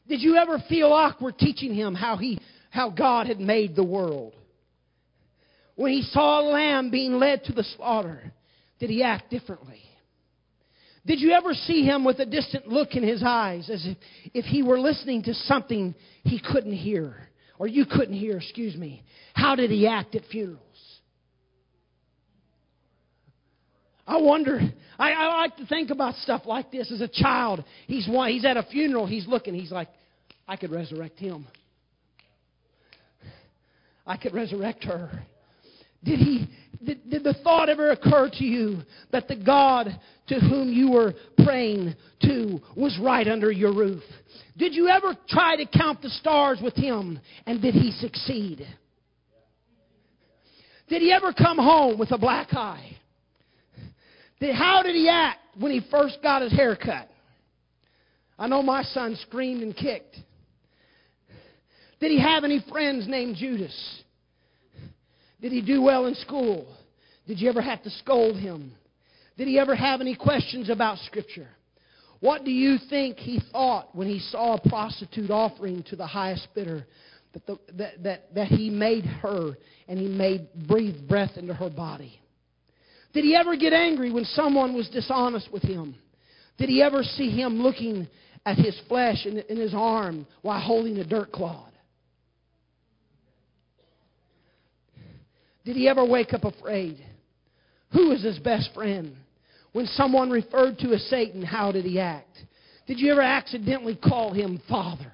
Did 0.08 0.22
you 0.22 0.38
ever 0.38 0.64
feel 0.70 0.94
awkward 0.94 1.38
teaching 1.38 1.74
him 1.74 1.94
how 1.94 2.16
he 2.16 2.40
how 2.70 2.90
God 2.90 3.28
had 3.28 3.40
made 3.42 3.76
the 3.76 3.84
world? 3.84 4.34
When 5.76 5.92
he 5.92 6.04
saw 6.04 6.40
a 6.40 6.50
lamb 6.50 6.90
being 6.90 7.14
led 7.14 7.44
to 7.46 7.52
the 7.52 7.66
slaughter, 7.76 8.32
did 8.80 8.90
he 8.90 9.04
act 9.04 9.30
differently? 9.30 9.82
Did 11.06 11.20
you 11.20 11.32
ever 11.32 11.54
see 11.54 11.84
him 11.84 12.06
with 12.06 12.20
a 12.20 12.26
distant 12.26 12.68
look 12.68 12.96
in 12.96 13.04
his 13.04 13.24
eyes 13.26 13.70
as 13.70 13.86
if, 13.86 13.98
if 14.34 14.46
he 14.46 14.62
were 14.62 14.80
listening 14.80 15.24
to 15.24 15.34
something 15.34 15.96
he 16.24 16.40
couldn't 16.40 16.74
hear? 16.74 17.16
Or 17.58 17.68
you 17.68 17.86
couldn't 17.86 18.16
hear, 18.16 18.38
excuse 18.38 18.76
me. 18.76 19.04
How 19.34 19.56
did 19.56 19.72
he 19.72 19.88
act 19.88 20.16
at 20.16 20.26
funerals? 20.26 20.62
I 24.06 24.18
wonder. 24.18 24.60
I, 25.00 25.12
I 25.12 25.28
like 25.42 25.58
to 25.58 25.66
think 25.66 25.90
about 25.90 26.16
stuff 26.16 26.44
like 26.46 26.72
this. 26.72 26.92
As 26.92 27.02
a 27.02 27.08
child, 27.08 27.64
he's 27.88 28.06
he's 28.06 28.46
at 28.46 28.58
a 28.58 28.64
funeral. 28.64 29.06
He's 29.06 29.28
looking. 29.28 29.54
He's 29.54 29.72
like, 29.72 29.88
I 30.48 30.56
could 30.58 30.72
resurrect 30.72 31.18
him. 31.18 31.48
I 34.06 34.18
could 34.18 34.34
resurrect 34.34 34.84
her. 34.84 35.24
Did 36.04 36.20
he? 36.20 36.50
Did, 36.84 37.10
did 37.10 37.24
the 37.24 37.36
thought 37.44 37.70
ever 37.70 37.92
occur 37.92 38.30
to 38.34 38.44
you 38.44 38.82
that 39.12 39.28
the 39.28 39.36
God 39.36 40.00
to 40.28 40.40
whom 40.40 40.72
you 40.72 40.92
were 40.92 41.14
praying 41.44 41.96
to 42.24 42.60
was 42.76 42.98
right 43.02 43.28
under 43.28 43.52
your 43.52 43.74
roof? 43.74 44.04
Did 44.58 44.74
you 44.74 44.88
ever 44.90 45.16
try 45.30 45.56
to 45.58 45.66
count 45.66 46.02
the 46.02 46.10
stars 46.10 46.60
with 46.62 46.76
him 46.76 47.20
and 47.46 47.62
did 47.62 47.76
he 47.76 47.92
succeed? 47.92 48.68
Did 50.88 51.02
he 51.02 51.14
ever 51.14 51.32
come 51.34 51.58
home 51.58 51.98
with 51.98 52.12
a 52.12 52.18
black 52.18 52.54
eye? 52.54 52.98
Did, 54.40 54.56
how 54.56 54.82
did 54.82 54.96
he 54.96 55.08
act 55.08 55.40
when 55.58 55.72
he 55.72 55.82
first 55.92 56.18
got 56.24 56.42
his 56.42 56.52
hair 56.52 56.76
cut? 56.76 57.08
I 58.38 58.48
know 58.48 58.64
my 58.64 58.82
son 58.84 59.16
screamed 59.22 59.62
and 59.62 59.76
kicked. 59.76 60.18
Did 62.00 62.10
he 62.10 62.20
have 62.20 62.44
any 62.44 62.66
friends 62.70 63.08
named 63.08 63.36
Judas? 63.36 64.02
Did 65.42 65.52
he 65.52 65.62
do 65.62 65.82
well 65.82 66.06
in 66.06 66.16
school? 66.16 66.68
Did 67.28 67.40
you 67.40 67.50
ever 67.50 67.62
have 67.62 67.84
to 67.84 67.90
scold 67.90 68.38
him? 68.38 68.74
Did 69.38 69.48
he 69.48 69.58
ever 69.58 69.76
have 69.76 70.02
any 70.02 70.16
questions 70.16 70.70
about 70.70 71.00
Scripture? 71.00 71.48
What 72.20 72.46
do 72.46 72.52
you 72.52 72.78
think 72.90 73.18
he 73.18 73.42
thought 73.52 73.96
when 73.96 74.08
he 74.08 74.20
saw 74.20 74.56
a 74.56 74.70
prostitute 74.70 75.32
offering 75.32 75.84
to 75.90 75.96
the 75.96 76.06
highest 76.06 76.48
bidder 76.54 76.86
that, 77.34 77.48
the, 77.48 77.58
that, 77.74 78.04
that, 78.04 78.36
that 78.36 78.48
he 78.48 78.70
made 78.70 79.06
her 79.06 79.58
and 79.88 79.98
he 79.98 80.08
made 80.08 80.48
breathe 80.68 81.08
breath 81.08 81.32
into 81.38 81.56
her 81.56 81.70
body? 81.70 82.20
Did 83.14 83.24
he 83.24 83.36
ever 83.36 83.56
get 83.56 83.74
angry 83.74 84.12
when 84.12 84.26
someone 84.26 84.76
was 84.76 84.88
dishonest 84.90 85.52
with 85.52 85.64
him? 85.64 85.96
Did 86.58 86.70
he 86.70 86.84
ever 86.84 87.02
see 87.04 87.32
him 87.32 87.62
looking 87.62 88.08
at 88.46 88.58
his 88.58 88.80
flesh 88.88 89.26
in, 89.26 89.40
in 89.40 89.58
his 89.58 89.74
arm 89.74 90.28
while 90.44 90.60
holding 90.60 90.98
a 91.00 91.04
dirt 91.04 91.32
clod? 91.32 91.71
Did 95.64 95.76
he 95.76 95.88
ever 95.88 96.04
wake 96.04 96.34
up 96.34 96.44
afraid? 96.44 97.04
Who 97.94 98.10
was 98.10 98.24
his 98.24 98.40
best 98.40 98.74
friend? 98.74 99.16
When 99.74 99.86
someone 99.88 100.30
referred 100.30 100.80
to 100.80 100.94
as 100.94 101.04
Satan, 101.10 101.44
how 101.44 101.72
did 101.72 101.86
he 101.86 102.00
act? 102.00 102.38
Did 102.88 103.00
you 103.00 103.12
ever 103.12 103.22
accidentally 103.22 103.96
call 103.96 104.34
him 104.34 104.62
Father? 104.68 105.12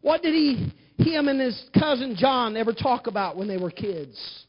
What 0.00 0.22
did 0.22 0.34
he, 0.34 0.72
him 0.98 1.28
and 1.28 1.40
his 1.40 1.60
cousin 1.78 2.16
John 2.16 2.56
ever 2.56 2.72
talk 2.72 3.06
about 3.06 3.36
when 3.36 3.48
they 3.48 3.56
were 3.56 3.70
kids? 3.70 4.44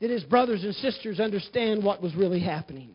Did 0.00 0.10
his 0.10 0.22
brothers 0.22 0.62
and 0.62 0.74
sisters 0.76 1.20
understand 1.20 1.84
what 1.84 2.00
was 2.00 2.14
really 2.14 2.40
happening? 2.40 2.90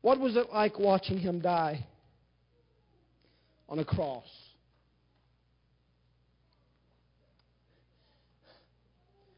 What 0.00 0.18
was 0.18 0.36
it 0.36 0.50
like 0.50 0.78
watching 0.78 1.18
him 1.18 1.40
die? 1.40 1.86
On 3.70 3.78
a 3.78 3.84
cross. 3.84 4.24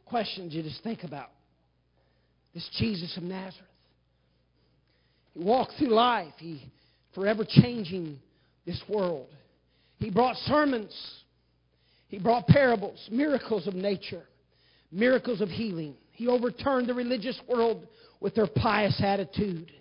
Questions 0.07 0.55
you 0.55 0.63
just 0.63 0.83
think 0.83 1.05
about. 1.05 1.31
This 2.55 2.69
Jesus 2.79 3.17
of 3.17 3.23
Nazareth. 3.23 3.69
He 5.35 5.45
walked 5.45 5.73
through 5.79 5.89
life. 5.89 6.35
He 6.39 6.63
forever 7.15 7.45
changing 7.47 8.19
this 8.67 8.83
world. 8.89 9.29
He 9.99 10.11
brought 10.11 10.37
sermons. 10.37 10.95
He 12.09 12.19
brought 12.19 12.47
parables, 12.47 13.09
miracles 13.11 13.67
of 13.67 13.75
nature, 13.75 14.23
miracles 14.91 15.41
of 15.41 15.49
healing. 15.49 15.95
He 16.13 16.29
overturned 16.29 16.89
the 16.89 16.95
religious 16.95 17.41
world 17.49 17.87
with 18.21 18.35
their 18.35 18.47
pious 18.47 19.01
attitude. 19.03 19.73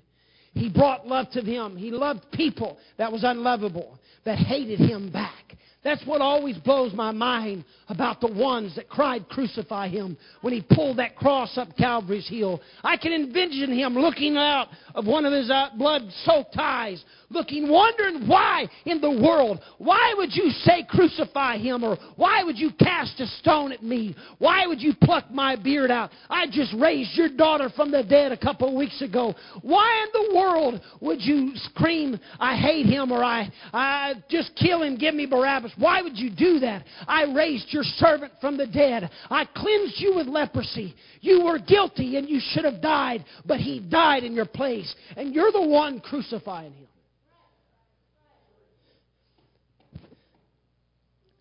He 0.53 0.69
brought 0.69 1.07
love 1.07 1.29
to 1.31 1.41
them. 1.41 1.75
He 1.75 1.91
loved 1.91 2.25
people 2.31 2.77
that 2.97 3.11
was 3.11 3.23
unlovable 3.23 3.99
that 4.25 4.38
hated 4.38 4.79
him 4.79 5.12
back. 5.12 5.57
That's 5.84 6.05
what 6.05 6.21
always 6.21 6.57
blows 6.60 6.93
my 6.93 7.12
mind 7.12 7.65
about 7.88 8.21
the 8.21 8.31
ones 8.31 8.75
that 8.75 8.88
cried, 8.88 9.27
Crucify 9.29 9.88
him, 9.88 10.15
when 10.41 10.53
he 10.53 10.62
pulled 10.62 10.97
that 10.97 11.15
cross 11.15 11.57
up 11.57 11.75
Calvary's 11.75 12.27
hill. 12.27 12.62
I 12.84 12.97
can 12.97 13.13
envision 13.13 13.71
him 13.73 13.95
looking 13.95 14.38
out 14.38 14.67
of 14.93 15.07
one 15.07 15.25
of 15.25 15.34
his 15.34 15.49
uh, 15.49 15.69
blood 15.77 16.03
soaked 16.23 16.55
eyes, 16.57 17.03
looking, 17.31 17.69
wondering 17.69 18.27
why 18.27 18.67
in 18.85 19.01
the 19.01 19.09
world, 19.09 19.59
why 19.77 20.13
would 20.17 20.35
you 20.35 20.49
say 20.63 20.85
crucify 20.87 21.57
him, 21.57 21.83
or 21.83 21.97
why 22.15 22.43
would 22.43 22.57
you 22.57 22.71
cast 22.79 23.19
a 23.19 23.27
stone 23.27 23.71
at 23.71 23.83
me? 23.83 24.15
Why 24.39 24.67
would 24.67 24.81
you 24.81 24.93
pluck 25.01 25.31
my 25.31 25.55
beard 25.55 25.91
out? 25.91 26.11
I 26.29 26.47
just 26.47 26.73
raised 26.79 27.15
your 27.15 27.29
daughter 27.29 27.69
from 27.75 27.91
the 27.91 28.03
dead 28.03 28.31
a 28.31 28.37
couple 28.37 28.67
of 28.67 28.73
weeks 28.73 29.01
ago. 29.01 29.33
Why 29.61 30.05
in 30.05 30.27
the 30.27 30.35
world 30.35 30.81
would 30.99 31.21
you 31.21 31.51
scream, 31.55 32.19
I 32.39 32.55
hate 32.55 32.85
him, 32.85 33.11
or 33.11 33.23
I, 33.23 33.51
I 33.73 34.15
just 34.29 34.55
kill 34.55 34.83
him, 34.83 34.97
give 34.97 35.15
me 35.15 35.25
Barabbas? 35.25 35.73
Why 35.77 36.01
would 36.01 36.17
you 36.17 36.29
do 36.29 36.59
that? 36.59 36.85
I 37.07 37.23
raised 37.33 37.67
your 37.69 37.83
servant 37.83 38.33
from 38.39 38.57
the 38.57 38.67
dead. 38.67 39.09
I 39.29 39.45
cleansed 39.45 39.99
you 39.99 40.15
with 40.15 40.27
leprosy. 40.27 40.95
You 41.21 41.43
were 41.45 41.59
guilty 41.59 42.17
and 42.17 42.27
you 42.27 42.39
should 42.41 42.65
have 42.65 42.81
died, 42.81 43.25
but 43.45 43.59
he 43.59 43.79
died 43.79 44.23
in 44.23 44.33
your 44.33 44.45
place. 44.45 44.93
And 45.15 45.33
you're 45.33 45.51
the 45.51 45.61
one 45.61 45.99
crucifying 45.99 46.73
him. 46.73 46.87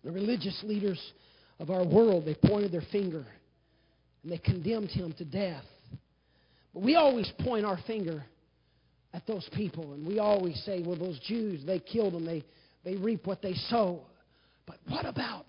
The 0.03 0.11
religious 0.11 0.59
leaders 0.63 0.99
of 1.59 1.69
our 1.69 1.85
world, 1.85 2.25
they 2.25 2.35
pointed 2.35 2.71
their 2.71 2.83
finger 2.91 3.25
and 4.23 4.31
they 4.31 4.37
condemned 4.37 4.89
him 4.89 5.13
to 5.17 5.25
death. 5.25 5.63
But 6.73 6.83
we 6.83 6.95
always 6.95 7.31
point 7.39 7.65
our 7.65 7.79
finger 7.85 8.23
at 9.13 9.25
those 9.27 9.47
people. 9.53 9.93
And 9.93 10.05
we 10.05 10.19
always 10.19 10.61
say, 10.65 10.81
well, 10.85 10.97
those 10.97 11.19
Jews, 11.19 11.65
they 11.65 11.79
killed 11.79 12.13
them, 12.13 12.25
they, 12.25 12.43
they 12.83 12.95
reap 12.95 13.27
what 13.27 13.41
they 13.41 13.53
sow. 13.53 14.01
But 14.65 14.77
what 14.87 15.05
about? 15.05 15.45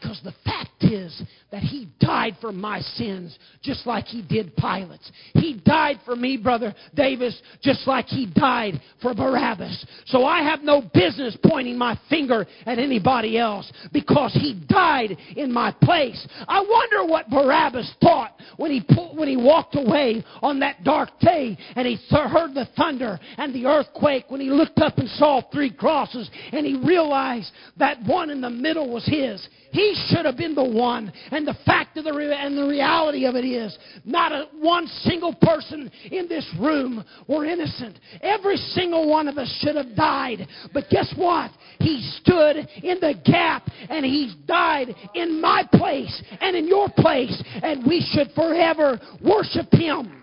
Because 0.00 0.20
the 0.22 0.34
fact 0.44 0.68
is 0.80 1.22
that 1.50 1.62
He 1.62 1.88
died 2.00 2.36
for 2.40 2.52
my 2.52 2.80
sins 2.80 3.38
just 3.62 3.86
like 3.86 4.04
He 4.04 4.22
did 4.22 4.54
Pilate's. 4.56 5.10
He 5.34 5.60
died 5.64 6.00
for 6.04 6.16
me, 6.16 6.36
Brother 6.36 6.74
Davis, 6.94 7.40
just 7.62 7.86
like 7.86 8.06
He 8.06 8.26
died 8.34 8.80
for 9.02 9.14
Barabbas. 9.14 9.86
So 10.06 10.24
I 10.24 10.42
have 10.42 10.60
no 10.60 10.82
business 10.94 11.36
pointing 11.44 11.76
my 11.78 11.98
finger 12.08 12.46
at 12.66 12.78
anybody 12.78 13.38
else 13.38 13.70
because 13.92 14.32
He 14.34 14.60
died 14.68 15.16
in 15.36 15.52
my 15.52 15.74
place. 15.82 16.26
I 16.46 16.60
wonder 16.60 17.10
what 17.10 17.30
Barabbas 17.30 17.94
thought 18.00 18.34
when 18.56 18.70
he, 18.70 18.84
when 19.14 19.28
he 19.28 19.36
walked 19.36 19.76
away 19.76 20.24
on 20.42 20.60
that 20.60 20.84
dark 20.84 21.10
day 21.20 21.56
and 21.76 21.86
he 21.86 21.96
heard 22.10 22.54
the 22.54 22.68
thunder 22.76 23.18
and 23.36 23.54
the 23.54 23.66
earthquake, 23.66 24.24
when 24.28 24.40
he 24.40 24.50
looked 24.50 24.78
up 24.78 24.98
and 24.98 25.08
saw 25.10 25.40
three 25.52 25.72
crosses 25.72 26.30
and 26.52 26.66
he 26.66 26.76
realized 26.84 27.50
that 27.76 28.02
one 28.04 28.30
in 28.30 28.40
the 28.40 28.50
middle 28.50 28.92
was 28.92 29.06
his. 29.06 29.46
He 29.88 29.94
should 30.08 30.26
have 30.26 30.36
been 30.36 30.54
the 30.54 30.62
one. 30.62 31.10
And 31.30 31.46
the 31.46 31.56
fact 31.64 31.96
of 31.96 32.04
the 32.04 32.12
re- 32.12 32.36
and 32.36 32.58
the 32.58 32.66
reality 32.66 33.24
of 33.24 33.36
it 33.36 33.44
is, 33.44 33.76
not 34.04 34.32
a, 34.32 34.48
one 34.60 34.86
single 34.86 35.34
person 35.34 35.90
in 36.10 36.28
this 36.28 36.46
room 36.60 37.02
were 37.26 37.46
innocent. 37.46 37.98
Every 38.20 38.56
single 38.56 39.08
one 39.08 39.28
of 39.28 39.38
us 39.38 39.50
should 39.62 39.76
have 39.76 39.96
died. 39.96 40.46
But 40.74 40.90
guess 40.90 41.10
what? 41.16 41.50
He 41.78 42.02
stood 42.20 42.56
in 42.82 42.98
the 43.00 43.14
gap 43.24 43.66
and 43.88 44.04
he 44.04 44.34
died 44.46 44.94
in 45.14 45.40
my 45.40 45.66
place 45.72 46.22
and 46.38 46.54
in 46.54 46.68
your 46.68 46.88
place. 46.90 47.42
And 47.62 47.86
we 47.86 48.06
should 48.12 48.28
forever 48.34 49.00
worship 49.24 49.72
him. 49.72 50.22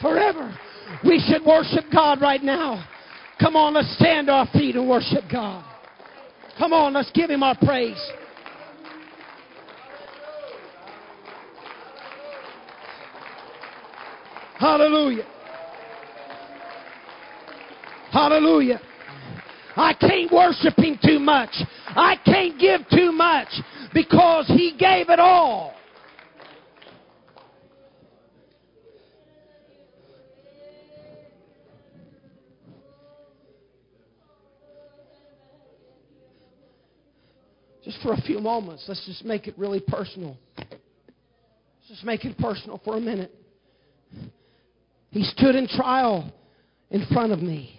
Forever. 0.00 0.56
We 1.04 1.22
should 1.28 1.44
worship 1.44 1.84
God 1.92 2.22
right 2.22 2.42
now. 2.42 2.88
Come 3.38 3.56
on, 3.56 3.74
let's 3.74 3.94
stand 3.96 4.30
our 4.30 4.46
feet 4.54 4.74
and 4.76 4.88
worship 4.88 5.24
God. 5.30 5.75
Come 6.58 6.72
on, 6.72 6.94
let's 6.94 7.10
give 7.12 7.30
him 7.30 7.42
our 7.42 7.56
praise. 7.56 8.00
Hallelujah. 14.58 15.26
Hallelujah. 18.10 18.80
I 19.76 19.92
can't 19.92 20.32
worship 20.32 20.78
him 20.78 20.98
too 21.04 21.18
much. 21.18 21.50
I 21.88 22.16
can't 22.24 22.58
give 22.58 22.80
too 22.88 23.12
much 23.12 23.48
because 23.92 24.46
he 24.46 24.74
gave 24.78 25.10
it 25.10 25.20
all. 25.20 25.75
Just 37.86 38.02
for 38.02 38.12
a 38.12 38.20
few 38.22 38.40
moments, 38.40 38.84
let's 38.88 39.06
just 39.06 39.24
make 39.24 39.46
it 39.46 39.56
really 39.56 39.78
personal. 39.78 40.36
Let's 40.58 41.88
just 41.88 42.04
make 42.04 42.24
it 42.24 42.36
personal 42.36 42.80
for 42.84 42.96
a 42.96 43.00
minute. 43.00 43.32
He 45.10 45.22
stood 45.22 45.54
in 45.54 45.68
trial 45.68 46.34
in 46.90 47.06
front 47.12 47.30
of 47.30 47.38
me. 47.38 47.78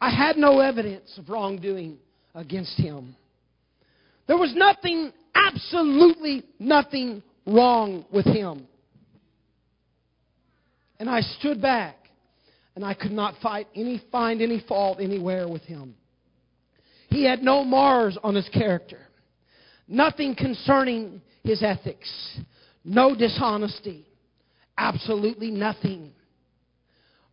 I 0.00 0.10
had 0.10 0.36
no 0.36 0.58
evidence 0.58 1.16
of 1.16 1.28
wrongdoing 1.28 1.98
against 2.34 2.76
him. 2.76 3.14
There 4.26 4.36
was 4.36 4.52
nothing, 4.56 5.12
absolutely 5.36 6.42
nothing 6.58 7.22
wrong 7.46 8.04
with 8.12 8.26
him. 8.26 8.66
And 10.98 11.08
I 11.08 11.20
stood 11.20 11.62
back 11.62 11.94
and 12.74 12.84
I 12.84 12.94
could 12.94 13.12
not 13.12 13.34
fight 13.40 13.68
any, 13.76 14.02
find 14.10 14.42
any 14.42 14.64
fault 14.66 14.98
anywhere 15.00 15.48
with 15.48 15.62
him. 15.62 15.94
He 17.18 17.24
had 17.24 17.42
no 17.42 17.64
mars 17.64 18.16
on 18.22 18.36
his 18.36 18.48
character, 18.50 19.00
nothing 19.88 20.36
concerning 20.36 21.20
his 21.42 21.64
ethics, 21.64 22.08
no 22.84 23.12
dishonesty, 23.16 24.06
absolutely 24.76 25.50
nothing. 25.50 26.12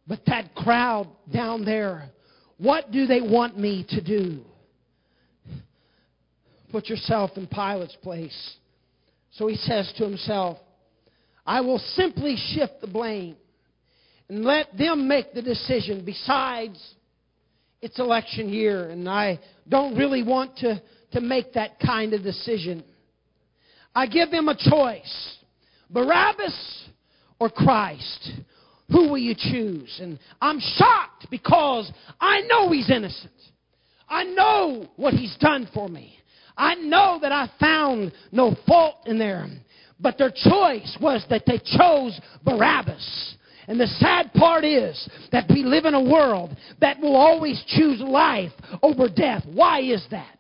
But 0.08 0.21
that 0.26 0.56
crowd 0.56 1.08
down 1.32 1.65
there, 1.65 2.10
what 2.58 2.89
do 2.89 3.06
they 3.06 3.21
want 3.21 3.60
me 3.60 3.86
to 3.89 4.02
do? 4.02 4.43
Put 6.71 6.88
yourself 6.88 7.30
in 7.36 7.45
Pilate's 7.45 7.95
place. 7.98 8.56
So 9.34 9.45
he 9.45 9.56
says 9.56 9.93
to 10.00 10.04
himself, 10.04 10.58
I 11.45 11.62
will 11.62 11.78
simply 11.93 12.38
shift 12.56 12.82
the 12.82 12.88
blame 12.88 13.36
and 14.30 14.43
let 14.43 14.76
them 14.76 15.08
make 15.08 15.36
the 15.36 15.43
decision. 15.43 16.04
Besides, 16.04 16.95
it's 17.86 18.00
election 18.00 18.50
year, 18.50 18.89
and 18.89 19.08
I 19.08 19.39
don't 19.69 19.95
really 19.95 20.24
want 20.24 20.58
to, 20.58 20.82
to 21.12 21.21
make 21.21 21.54
that 21.54 21.80
kind 21.80 22.13
of 22.15 22.24
decision. 22.24 22.84
I 23.93 24.08
give 24.08 24.32
them 24.32 24.50
a 24.50 24.58
choice 24.58 25.38
Barabbas 25.91 26.89
or 27.39 27.52
Christ. 27.52 28.32
Who 28.89 29.10
will 29.10 29.19
you 29.19 29.36
choose? 29.38 30.00
And 30.02 30.17
I'm 30.41 30.60
shocked 30.60 31.28
because 31.30 31.91
I 32.19 32.41
know 32.41 32.71
he's 32.71 32.89
innocent. 32.89 33.32
I 34.10 34.24
know 34.24 34.88
what 34.95 35.13
he's 35.13 35.38
done 35.39 35.69
for 35.71 35.88
me. 35.88 36.17
I 36.58 36.74
know 36.74 37.19
that 37.21 37.32
I 37.32 37.52
found 37.60 38.13
no 38.32 38.56
fault 38.65 38.95
in 39.06 39.19
there. 39.19 39.45
But 40.00 40.17
their 40.17 40.32
choice 40.32 40.98
was 41.00 41.24
that 41.30 41.43
they 41.45 41.60
chose 41.60 42.19
Barabbas. 42.43 43.35
And 43.67 43.80
the 43.80 43.88
sad 43.88 44.32
part 44.34 44.63
is 44.63 45.10
that 45.32 45.45
we 45.49 45.63
live 45.63 45.86
in 45.86 45.93
a 45.93 46.04
world 46.04 46.56
that 46.82 46.99
will 46.99 47.15
always 47.15 47.63
choose 47.67 47.99
life 47.99 48.51
over 48.84 49.08
death. 49.10 49.43
Why 49.51 49.82
is 49.82 50.06
that? 50.12 50.38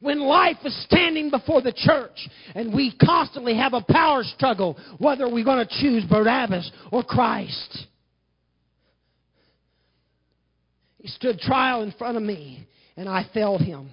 When 0.00 0.20
life 0.20 0.58
is 0.64 0.84
standing 0.84 1.30
before 1.30 1.62
the 1.62 1.72
church 1.72 2.28
and 2.54 2.74
we 2.74 2.94
constantly 3.02 3.56
have 3.56 3.72
a 3.72 3.80
power 3.80 4.22
struggle 4.22 4.78
whether 4.98 5.26
we're 5.30 5.44
going 5.44 5.66
to 5.66 5.80
choose 5.80 6.04
Barabbas 6.04 6.70
or 6.92 7.02
Christ. 7.02 7.86
He 10.98 11.08
stood 11.08 11.38
trial 11.38 11.82
in 11.82 11.92
front 11.92 12.18
of 12.18 12.22
me 12.22 12.66
and 12.96 13.08
I 13.08 13.26
failed 13.32 13.62
him. 13.62 13.90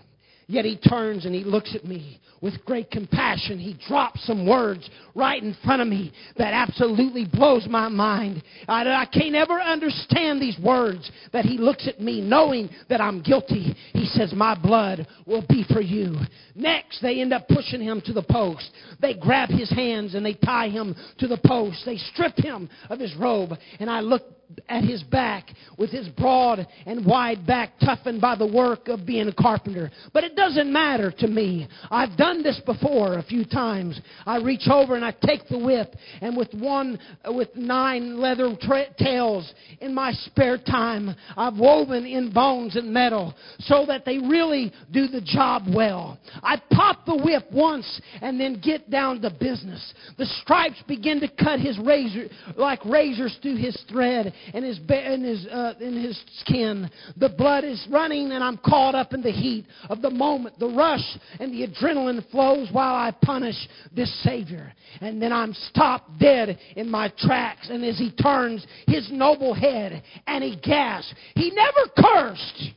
Yet 0.51 0.65
he 0.65 0.75
turns 0.75 1.25
and 1.25 1.33
he 1.33 1.45
looks 1.45 1.73
at 1.75 1.85
me 1.85 2.19
with 2.41 2.65
great 2.65 2.91
compassion, 2.91 3.57
he 3.57 3.77
drops 3.87 4.25
some 4.25 4.45
words 4.45 4.89
right 5.15 5.41
in 5.41 5.55
front 5.63 5.81
of 5.81 5.87
me 5.87 6.11
that 6.37 6.53
absolutely 6.53 7.25
blows 7.31 7.67
my 7.69 7.87
mind. 7.87 8.43
I, 8.67 8.81
I 8.81 9.05
can't 9.05 9.35
ever 9.35 9.61
understand 9.61 10.41
these 10.41 10.57
words 10.59 11.09
that 11.31 11.45
he 11.45 11.57
looks 11.57 11.87
at 11.87 12.01
me 12.01 12.19
knowing 12.19 12.69
that 12.89 12.99
I'm 12.99 13.21
guilty. 13.21 13.75
He 13.93 14.05
says, 14.07 14.33
My 14.33 14.59
blood 14.59 15.07
will 15.25 15.45
be 15.47 15.63
for 15.71 15.79
you. 15.79 16.17
Next, 16.53 17.01
they 17.01 17.21
end 17.21 17.31
up 17.31 17.47
pushing 17.47 17.81
him 17.81 18.01
to 18.05 18.11
the 18.11 18.23
post. 18.23 18.71
They 18.99 19.13
grab 19.13 19.49
his 19.49 19.69
hands 19.69 20.15
and 20.15 20.25
they 20.25 20.33
tie 20.33 20.67
him 20.67 20.97
to 21.19 21.27
the 21.27 21.39
post. 21.45 21.83
They 21.85 21.97
strip 21.97 22.35
him 22.35 22.69
of 22.89 22.99
his 22.99 23.15
robe. 23.15 23.51
And 23.79 23.89
I 23.89 24.01
look 24.01 24.23
at 24.69 24.83
his 24.83 25.03
back 25.03 25.49
with 25.77 25.89
his 25.89 26.07
broad 26.09 26.65
and 26.85 27.05
wide 27.05 27.45
back 27.45 27.73
toughened 27.83 28.21
by 28.21 28.35
the 28.35 28.45
work 28.45 28.87
of 28.87 29.05
being 29.05 29.27
a 29.27 29.33
carpenter. 29.33 29.91
But 30.13 30.23
it 30.23 30.35
doesn't 30.35 30.71
matter 30.71 31.11
to 31.19 31.27
me. 31.27 31.67
I've 31.89 32.17
done 32.17 32.43
this 32.43 32.59
before 32.65 33.17
a 33.17 33.23
few 33.23 33.45
times. 33.45 33.99
I 34.25 34.37
reach 34.37 34.67
over 34.71 34.95
and 34.95 35.05
I 35.05 35.11
take 35.11 35.47
the 35.47 35.57
whip, 35.57 35.95
and 36.21 36.35
with 36.35 36.53
one, 36.53 36.99
uh, 37.27 37.31
with 37.31 37.49
nine 37.55 38.19
leather 38.19 38.55
tra- 38.61 38.93
tails 38.97 39.53
in 39.79 39.93
my 39.93 40.11
spare 40.11 40.57
time, 40.57 41.15
I've 41.35 41.57
woven 41.57 42.05
in 42.05 42.31
bones 42.31 42.75
and 42.75 42.93
metal 42.93 43.33
so 43.59 43.85
that 43.87 44.05
they 44.05 44.17
really 44.17 44.71
do 44.91 45.07
the 45.07 45.21
job 45.21 45.63
well. 45.73 46.19
I 46.43 46.61
pop 46.71 47.05
the 47.05 47.17
whip 47.17 47.51
once 47.51 48.01
and 48.21 48.39
then 48.39 48.61
get 48.63 48.89
down 48.89 49.21
to 49.21 49.29
business. 49.29 49.93
The 50.17 50.25
stripes 50.41 50.81
begin 50.87 51.19
to 51.21 51.27
cut 51.27 51.59
his 51.59 51.77
razor 51.79 52.27
like 52.55 52.83
razors 52.85 53.37
through 53.41 53.57
his 53.57 53.77
thread 53.89 54.33
and 54.53 54.65
his 54.65 54.79
in 54.89 55.23
his 55.23 55.47
uh, 55.47 55.73
in 55.79 56.01
his 56.01 56.19
skin. 56.39 56.89
The 57.17 57.29
blood 57.29 57.63
is 57.63 57.85
running, 57.89 58.31
and 58.31 58.43
I'm 58.43 58.57
caught 58.57 58.95
up 58.95 59.13
in 59.13 59.21
the 59.21 59.31
heat 59.31 59.65
of 59.89 60.01
the 60.01 60.09
moment, 60.09 60.59
the 60.59 60.69
rush 60.69 61.17
and 61.39 61.53
the 61.53 61.67
adrenaline 61.67 62.29
flows 62.31 62.69
while 62.71 62.95
I 62.95 63.11
punish 63.23 63.55
this 63.95 64.11
Savior. 64.23 64.73
And 64.99 65.21
then 65.21 65.31
I'm 65.31 65.53
stopped 65.53 66.19
dead 66.19 66.57
in 66.75 66.89
my 66.89 67.11
tracks. 67.17 67.69
And 67.69 67.83
as 67.83 67.97
he 67.97 68.11
turns 68.11 68.65
his 68.87 69.09
noble 69.11 69.53
head 69.53 70.03
and 70.27 70.43
he 70.43 70.55
gasps, 70.55 71.13
he 71.35 71.51
never 71.51 71.91
cursed. 71.97 72.71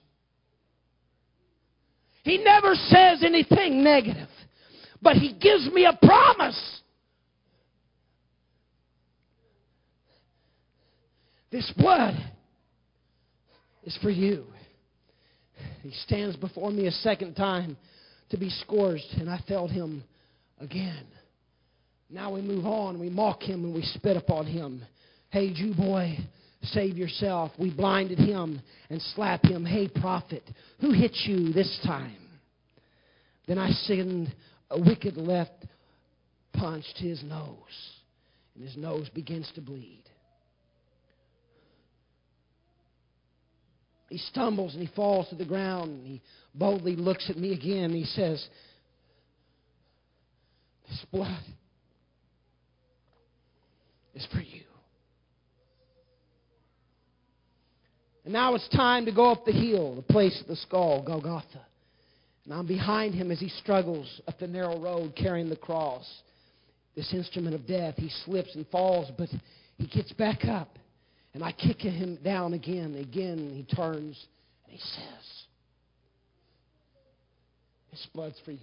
He 2.22 2.38
never 2.38 2.74
says 2.74 3.22
anything 3.22 3.84
negative. 3.84 4.28
But 5.02 5.16
he 5.16 5.34
gives 5.34 5.70
me 5.72 5.84
a 5.84 5.98
promise. 6.04 6.80
This 11.54 11.72
blood 11.76 12.16
is 13.84 13.96
for 14.02 14.10
you. 14.10 14.44
He 15.82 15.92
stands 16.04 16.34
before 16.34 16.72
me 16.72 16.88
a 16.88 16.90
second 16.90 17.36
time 17.36 17.76
to 18.30 18.36
be 18.36 18.50
scourged, 18.50 19.06
and 19.20 19.30
I 19.30 19.38
felt 19.46 19.70
him 19.70 20.02
again. 20.58 21.06
Now 22.10 22.34
we 22.34 22.42
move 22.42 22.66
on. 22.66 22.98
We 22.98 23.08
mock 23.08 23.40
him 23.40 23.64
and 23.64 23.72
we 23.72 23.82
spit 23.82 24.16
upon 24.16 24.46
him. 24.46 24.82
Hey, 25.30 25.54
Jew 25.54 25.74
boy, 25.76 26.18
save 26.64 26.98
yourself. 26.98 27.52
We 27.56 27.72
blinded 27.72 28.18
him 28.18 28.60
and 28.90 29.00
slapped 29.14 29.46
him. 29.46 29.64
Hey, 29.64 29.86
prophet, 29.86 30.42
who 30.80 30.90
hit 30.90 31.14
you 31.24 31.52
this 31.52 31.78
time? 31.86 32.16
Then 33.46 33.58
I 33.58 33.70
send 33.70 34.34
a 34.72 34.80
wicked 34.80 35.16
left 35.16 35.66
punch 36.52 36.84
to 36.96 37.04
his 37.04 37.22
nose, 37.22 37.92
and 38.56 38.64
his 38.64 38.76
nose 38.76 39.08
begins 39.10 39.48
to 39.54 39.60
bleed. 39.60 40.03
He 44.08 44.18
stumbles 44.18 44.74
and 44.74 44.86
he 44.86 44.94
falls 44.94 45.28
to 45.28 45.34
the 45.34 45.44
ground, 45.44 45.90
and 45.90 46.06
he 46.06 46.22
boldly 46.54 46.96
looks 46.96 47.30
at 47.30 47.36
me 47.36 47.52
again, 47.52 47.84
and 47.84 47.94
he 47.94 48.04
says, 48.04 48.46
This 50.88 51.04
blood 51.10 51.42
is 54.14 54.26
for 54.32 54.40
you. 54.40 54.62
And 58.24 58.32
now 58.32 58.54
it's 58.54 58.68
time 58.70 59.04
to 59.04 59.12
go 59.12 59.30
up 59.30 59.44
the 59.44 59.52
hill, 59.52 59.96
the 59.96 60.02
place 60.02 60.40
of 60.40 60.46
the 60.46 60.56
skull, 60.56 61.02
Golgotha. 61.02 61.66
And 62.44 62.54
I'm 62.54 62.66
behind 62.66 63.14
him 63.14 63.30
as 63.30 63.40
he 63.40 63.48
struggles 63.48 64.20
up 64.26 64.38
the 64.38 64.46
narrow 64.46 64.78
road 64.78 65.14
carrying 65.16 65.48
the 65.48 65.56
cross. 65.56 66.04
This 66.94 67.12
instrument 67.12 67.54
of 67.54 67.66
death. 67.66 67.94
He 67.96 68.10
slips 68.24 68.54
and 68.54 68.66
falls, 68.68 69.10
but 69.18 69.28
he 69.78 69.86
gets 69.86 70.12
back 70.12 70.44
up. 70.44 70.78
And 71.34 71.42
I 71.42 71.50
kick 71.50 71.80
him 71.80 72.18
down 72.24 72.54
again. 72.54 72.94
Again, 72.94 73.50
he 73.52 73.76
turns 73.76 74.26
and 74.64 74.72
he 74.72 74.78
says, 74.78 75.44
This 77.90 78.06
blood's 78.14 78.40
for 78.44 78.52
you. 78.52 78.58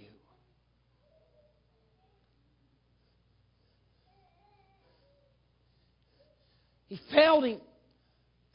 He 6.88 7.00
failed 7.10 7.44
him 7.44 7.60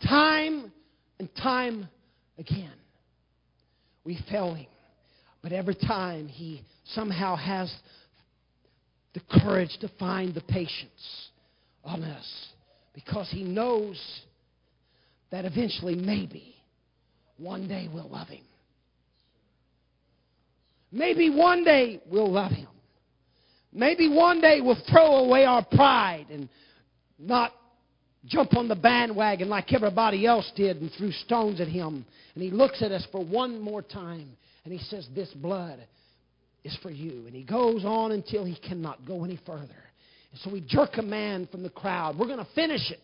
time 0.08 0.72
and 1.20 1.30
time 1.42 1.88
again. 2.38 2.74
We 4.04 4.20
fail 4.30 4.54
him. 4.54 4.68
But 5.42 5.54
every 5.54 5.76
time 5.76 6.28
he 6.28 6.64
somehow 6.94 7.36
has 7.36 7.74
the 9.14 9.22
courage 9.42 9.76
to 9.82 9.90
find 10.00 10.34
the 10.34 10.42
patience 10.42 11.30
on 11.84 12.04
us 12.04 12.48
because 12.98 13.30
he 13.30 13.44
knows 13.44 14.02
that 15.30 15.46
eventually, 15.46 15.94
maybe, 15.94 16.56
one 17.38 17.68
day 17.68 17.88
we'll 17.94 18.10
love 18.10 18.28
him. 18.28 18.44
Maybe 20.92 21.30
one 21.30 21.64
day 21.64 22.02
we'll 22.10 22.32
love 22.32 22.52
him. 22.52 22.68
Maybe 23.72 24.10
one 24.10 24.42
day 24.42 24.62
we'll 24.62 24.82
throw 24.92 25.18
away 25.18 25.46
our 25.46 25.64
pride 25.64 26.26
and 26.32 26.50
not 27.20 27.52
jump 28.26 28.58
on 28.58 28.68
the 28.68 28.76
bandwagon 28.76 29.48
like 29.48 29.72
everybody 29.74 30.26
else 30.26 30.52
did 30.56 30.82
and 30.82 30.92
threw 30.98 31.12
stones 31.12 31.62
at 31.62 31.68
him. 31.68 32.04
And 32.34 32.44
he 32.44 32.50
looks 32.50 32.82
at 32.82 32.92
us 32.92 33.06
for 33.12 33.24
one 33.24 33.62
more 33.62 33.84
time 33.84 34.28
and 34.64 34.74
he 34.74 34.80
says, 34.86 35.08
This 35.14 35.30
blood 35.36 35.86
is 36.64 36.76
for 36.82 36.90
you. 36.90 37.28
And 37.28 37.36
he 37.36 37.44
goes 37.44 37.86
on 37.86 38.12
until 38.12 38.44
he 38.44 38.56
cannot 38.56 39.06
go 39.06 39.24
any 39.24 39.40
further. 39.46 39.87
And 40.32 40.40
so 40.42 40.52
we 40.52 40.62
jerk 40.62 40.98
a 40.98 41.02
man 41.02 41.48
from 41.52 41.64
the 41.64 41.70
crowd. 41.70 42.18
We're 42.18 42.28
going 42.28 42.38
to 42.40 42.52
finish 42.54 42.92
it 42.92 43.00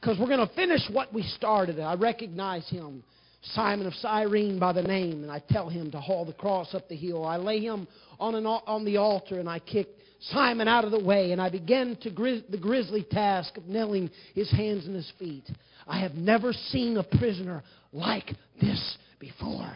because 0.00 0.18
we're 0.18 0.26
going 0.26 0.46
to 0.46 0.54
finish 0.54 0.82
what 0.90 1.12
we 1.12 1.22
started. 1.22 1.78
I 1.80 1.94
recognize 1.94 2.68
him, 2.68 3.02
Simon 3.42 3.86
of 3.86 3.94
Cyrene 3.94 4.58
by 4.58 4.72
the 4.72 4.82
name, 4.82 5.22
and 5.22 5.30
I 5.30 5.42
tell 5.50 5.68
him 5.68 5.90
to 5.92 6.00
haul 6.00 6.24
the 6.24 6.32
cross 6.32 6.74
up 6.74 6.88
the 6.88 6.96
hill. 6.96 7.24
I 7.24 7.36
lay 7.36 7.60
him 7.60 7.86
on, 8.18 8.34
an, 8.34 8.46
on 8.46 8.84
the 8.84 8.96
altar 8.98 9.38
and 9.38 9.48
I 9.48 9.58
kick 9.58 9.88
Simon 10.20 10.68
out 10.68 10.84
of 10.84 10.90
the 10.90 11.02
way, 11.02 11.32
and 11.32 11.40
I 11.40 11.48
begin 11.48 11.96
to 12.02 12.10
gri- 12.10 12.44
the 12.50 12.58
grisly 12.58 13.06
task 13.10 13.56
of 13.56 13.66
nailing 13.66 14.10
his 14.34 14.50
hands 14.50 14.84
and 14.84 14.94
his 14.94 15.10
feet. 15.18 15.44
I 15.86 15.98
have 16.00 16.12
never 16.12 16.52
seen 16.52 16.98
a 16.98 17.02
prisoner 17.02 17.62
like 17.92 18.30
this 18.60 18.98
before. 19.18 19.72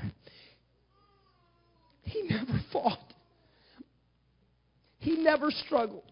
He 2.02 2.22
never 2.28 2.60
fought. 2.72 2.98
He 4.98 5.16
never 5.16 5.50
struggled. 5.50 6.04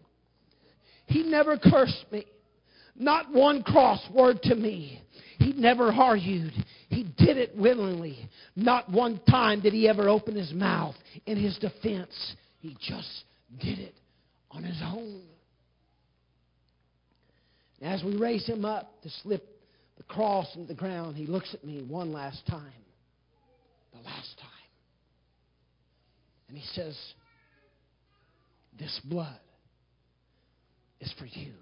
He 1.13 1.21
never 1.21 1.59
cursed 1.59 2.05
me. 2.11 2.25
Not 2.95 3.31
one 3.31 3.61
cross 3.61 4.01
word 4.11 4.41
to 4.43 4.55
me. 4.55 4.99
He 5.37 5.53
never 5.53 5.91
argued. 5.91 6.53
He 6.89 7.03
did 7.03 7.37
it 7.37 7.55
willingly. 7.55 8.27
Not 8.55 8.89
one 8.91 9.21
time 9.29 9.61
did 9.61 9.73
he 9.73 9.87
ever 9.87 10.09
open 10.09 10.35
his 10.35 10.51
mouth 10.51 10.95
in 11.27 11.37
his 11.37 11.55
defense. 11.59 12.35
He 12.61 12.75
just 12.81 13.25
did 13.61 13.77
it 13.77 13.93
on 14.49 14.63
his 14.63 14.81
own. 14.83 15.21
As 17.83 18.03
we 18.03 18.17
raise 18.17 18.47
him 18.47 18.65
up 18.65 18.99
to 19.03 19.09
slip 19.21 19.47
the 19.97 20.03
cross 20.03 20.47
into 20.55 20.67
the 20.67 20.73
ground, 20.73 21.15
he 21.15 21.27
looks 21.27 21.53
at 21.53 21.63
me 21.63 21.85
one 21.87 22.11
last 22.11 22.43
time. 22.47 22.73
The 23.93 24.01
last 24.01 24.35
time. 24.39 24.49
And 26.49 26.57
he 26.57 26.65
says, 26.73 26.97
This 28.79 28.99
blood 29.05 29.37
is 31.03 31.13
for 31.19 31.25
you. 31.25 31.53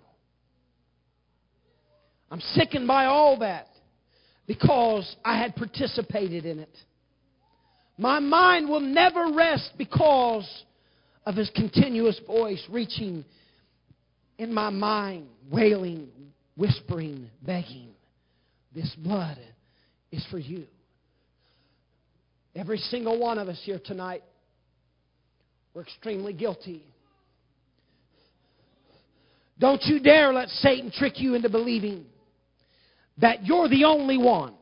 I'm 2.29 2.39
sickened 2.39 2.87
by 2.87 3.05
all 3.05 3.39
that 3.39 3.67
because 4.47 5.15
I 5.25 5.37
had 5.37 5.55
participated 5.55 6.45
in 6.45 6.59
it. 6.59 6.77
My 7.97 8.19
mind 8.19 8.69
will 8.69 8.79
never 8.79 9.31
rest 9.33 9.71
because 9.77 10.47
of 11.25 11.35
his 11.35 11.49
continuous 11.55 12.19
voice 12.25 12.63
reaching 12.69 13.25
in 14.37 14.53
my 14.53 14.69
mind, 14.69 15.27
wailing, 15.51 16.09
whispering, 16.55 17.29
begging. 17.45 17.89
This 18.73 18.93
blood 18.95 19.37
is 20.11 20.25
for 20.31 20.39
you. 20.39 20.65
Every 22.55 22.77
single 22.77 23.19
one 23.19 23.37
of 23.39 23.49
us 23.49 23.59
here 23.63 23.79
tonight, 23.83 24.23
we're 25.73 25.83
extremely 25.83 26.33
guilty. 26.33 26.83
Don't 29.61 29.83
you 29.83 29.99
dare 29.99 30.33
let 30.33 30.49
Satan 30.49 30.91
trick 30.91 31.21
you 31.21 31.35
into 31.35 31.47
believing 31.47 32.05
that 33.19 33.45
you're 33.45 33.69
the 33.69 33.83
only 33.83 34.17
one. 34.17 34.55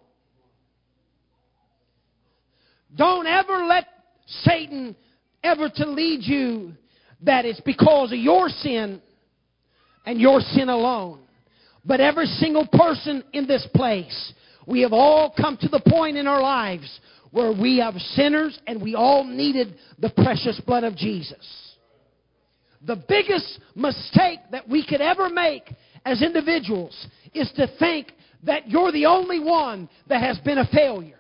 Don't 2.98 3.26
ever 3.26 3.66
let 3.66 3.86
Satan 4.44 4.98
ever 5.42 5.70
to 5.74 5.86
lead 5.86 6.20
you 6.24 6.74
that 7.22 7.46
it's 7.46 7.62
because 7.62 8.12
of 8.12 8.18
your 8.18 8.50
sin 8.50 9.02
and 10.06 10.20
your 10.20 10.42
sin 10.42 10.68
alone. 10.68 11.22
But 11.86 12.02
every 12.02 12.26
single 12.26 12.68
person 12.68 13.24
in 13.32 13.48
this 13.48 13.66
place, 13.74 14.34
we 14.68 14.82
have 14.82 14.92
all 14.92 15.34
come 15.40 15.58
to 15.62 15.70
the 15.70 15.82
point 15.88 16.18
in 16.18 16.28
our 16.28 16.42
lives 16.42 17.00
where 17.32 17.54
we 17.54 17.80
are 17.80 17.94
sinners 17.98 18.60
and 18.68 18.82
we 18.82 18.96
all 18.96 19.24
needed 19.24 19.76
the 19.98 20.10
precious 20.10 20.60
blood 20.66 20.84
of 20.84 20.98
Jesus. 20.98 21.69
The 22.86 22.96
biggest 22.96 23.60
mistake 23.76 24.40
that 24.52 24.68
we 24.68 24.86
could 24.86 25.02
ever 25.02 25.30
make 25.30 25.74
as 26.06 26.22
individuals 26.22 27.08
is 27.34 27.52
to 27.56 27.68
think 27.78 28.14
that 28.44 28.70
you're 28.70 28.92
the 28.92 29.06
only 29.06 29.40
one 29.40 29.90
that 30.08 30.22
has 30.22 30.40
been 30.40 30.60
a 30.60 30.68
failure. 30.68 31.19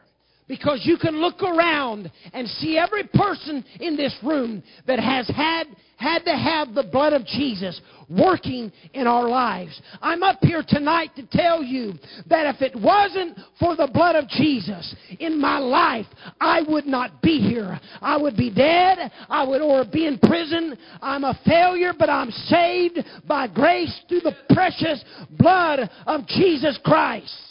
Because 0.49 0.81
you 0.83 0.97
can 0.97 1.21
look 1.21 1.43
around 1.43 2.11
and 2.33 2.47
see 2.47 2.75
every 2.75 3.03
person 3.03 3.63
in 3.79 3.95
this 3.95 4.15
room 4.23 4.63
that 4.87 4.99
has 4.99 5.27
had, 5.27 5.67
had 5.95 6.25
to 6.25 6.35
have 6.35 6.73
the 6.73 6.89
blood 6.91 7.13
of 7.13 7.23
Jesus 7.23 7.79
working 8.09 8.71
in 8.95 9.05
our 9.05 9.29
lives. 9.29 9.79
I'm 10.01 10.23
up 10.23 10.39
here 10.41 10.63
tonight 10.67 11.11
to 11.17 11.27
tell 11.31 11.61
you 11.61 11.93
that 12.27 12.55
if 12.55 12.63
it 12.63 12.75
wasn't 12.75 13.37
for 13.59 13.75
the 13.75 13.91
blood 13.93 14.15
of 14.15 14.27
Jesus 14.27 14.95
in 15.19 15.39
my 15.39 15.59
life, 15.59 16.07
I 16.41 16.63
would 16.67 16.87
not 16.87 17.21
be 17.21 17.37
here. 17.37 17.79
I 18.01 18.17
would 18.17 18.35
be 18.35 18.49
dead. 18.49 19.11
I 19.29 19.47
would 19.47 19.61
or 19.61 19.85
be 19.85 20.07
in 20.07 20.17
prison. 20.17 20.75
I'm 20.99 21.25
a 21.25 21.39
failure, 21.45 21.93
but 21.97 22.09
I'm 22.09 22.31
saved 22.31 22.99
by 23.27 23.47
grace 23.47 24.01
through 24.09 24.21
the 24.21 24.35
precious 24.51 25.03
blood 25.29 25.89
of 26.07 26.25
Jesus 26.25 26.79
Christ. 26.83 27.48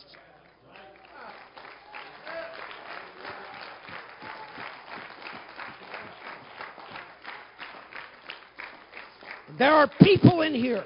There 9.57 9.73
are 9.73 9.89
people 10.03 10.43
in 10.43 10.55
here. 10.55 10.85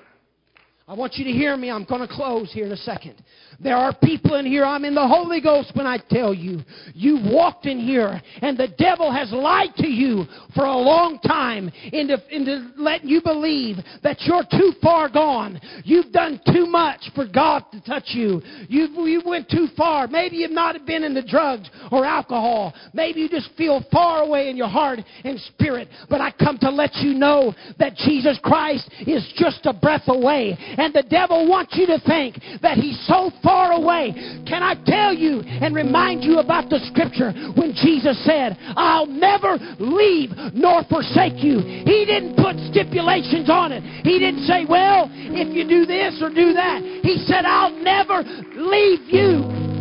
I 0.89 0.95
want 0.95 1.15
you 1.15 1.25
to 1.25 1.31
hear 1.31 1.57
me. 1.57 1.71
I'm 1.71 1.85
going 1.85 2.07
to 2.07 2.13
close 2.13 2.53
here 2.53 2.67
in 2.67 2.73
a 2.73 2.77
second. 2.77 3.23
There 3.61 3.77
are 3.77 3.95
people 3.95 4.35
in 4.35 4.47
here, 4.47 4.65
I'm 4.65 4.85
in 4.85 4.95
the 4.95 5.07
Holy 5.07 5.41
Ghost 5.41 5.71
when 5.75 5.87
I 5.87 5.99
tell 6.11 6.35
you, 6.35 6.63
you 6.95 7.21
walked 7.25 7.67
in 7.67 7.79
here 7.79 8.21
and 8.41 8.59
the 8.59 8.69
devil 8.77 9.13
has 9.13 9.31
lied 9.31 9.75
to 9.77 9.87
you 9.87 10.25
for 10.55 10.65
a 10.65 10.77
long 10.77 11.21
time 11.21 11.71
into, 11.93 12.17
into 12.35 12.73
letting 12.77 13.09
you 13.09 13.23
believe 13.23 13.77
that 14.03 14.23
you're 14.23 14.43
too 14.51 14.73
far 14.83 15.09
gone. 15.09 15.61
You've 15.85 16.11
done 16.11 16.41
too 16.53 16.67
much 16.67 17.11
for 17.15 17.27
God 17.27 17.65
to 17.73 17.81
touch 17.83 18.09
you. 18.09 18.43
You, 18.69 18.89
you 19.07 19.23
went 19.25 19.49
too 19.49 19.69
far. 19.77 20.09
Maybe 20.09 20.37
you've 20.39 20.51
not 20.51 20.85
been 20.85 21.05
in 21.05 21.15
the 21.15 21.23
drugs 21.23 21.71
or 21.93 22.05
alcohol. 22.05 22.75
Maybe 22.93 23.21
you 23.21 23.29
just 23.29 23.51
feel 23.57 23.85
far 23.93 24.23
away 24.23 24.49
in 24.49 24.57
your 24.57 24.69
heart 24.69 24.99
and 25.25 25.39
spirit. 25.41 25.89
But 26.11 26.21
I 26.21 26.33
come 26.33 26.59
to 26.59 26.71
let 26.71 26.97
you 26.97 27.15
know 27.15 27.55
that 27.79 27.95
Jesus 27.95 28.41
Christ 28.43 28.91
is 29.07 29.33
just 29.37 29.67
a 29.67 29.73
breath 29.73 30.09
away. 30.09 30.59
And 30.79 30.93
the 30.95 31.03
devil 31.03 31.49
wants 31.49 31.77
you 31.77 31.87
to 31.87 31.99
think 32.07 32.37
that 32.63 32.79
he's 32.79 32.99
so 33.07 33.31
far 33.43 33.73
away. 33.73 34.13
Can 34.47 34.63
I 34.63 34.75
tell 34.87 35.13
you 35.13 35.41
and 35.41 35.75
remind 35.75 36.25
you 36.25 36.39
about 36.39 36.71
the 36.71 36.81
scripture 36.91 37.33
when 37.57 37.73
Jesus 37.75 38.19
said, 38.25 38.57
I'll 38.77 39.07
never 39.07 39.59
leave 39.79 40.31
nor 40.55 40.85
forsake 40.85 41.43
you? 41.43 41.61
He 41.61 42.05
didn't 42.07 42.37
put 42.37 42.57
stipulations 42.71 43.51
on 43.51 43.73
it. 43.73 43.83
He 44.05 44.19
didn't 44.19 44.45
say, 44.45 44.65
well, 44.69 45.09
if 45.13 45.55
you 45.55 45.69
do 45.69 45.87
this 45.87 46.21
or 46.23 46.29
do 46.29 46.53
that. 46.53 46.83
He 47.03 47.17
said, 47.27 47.45
I'll 47.45 47.77
never 47.77 48.23
leave 48.57 49.09
you. 49.09 49.73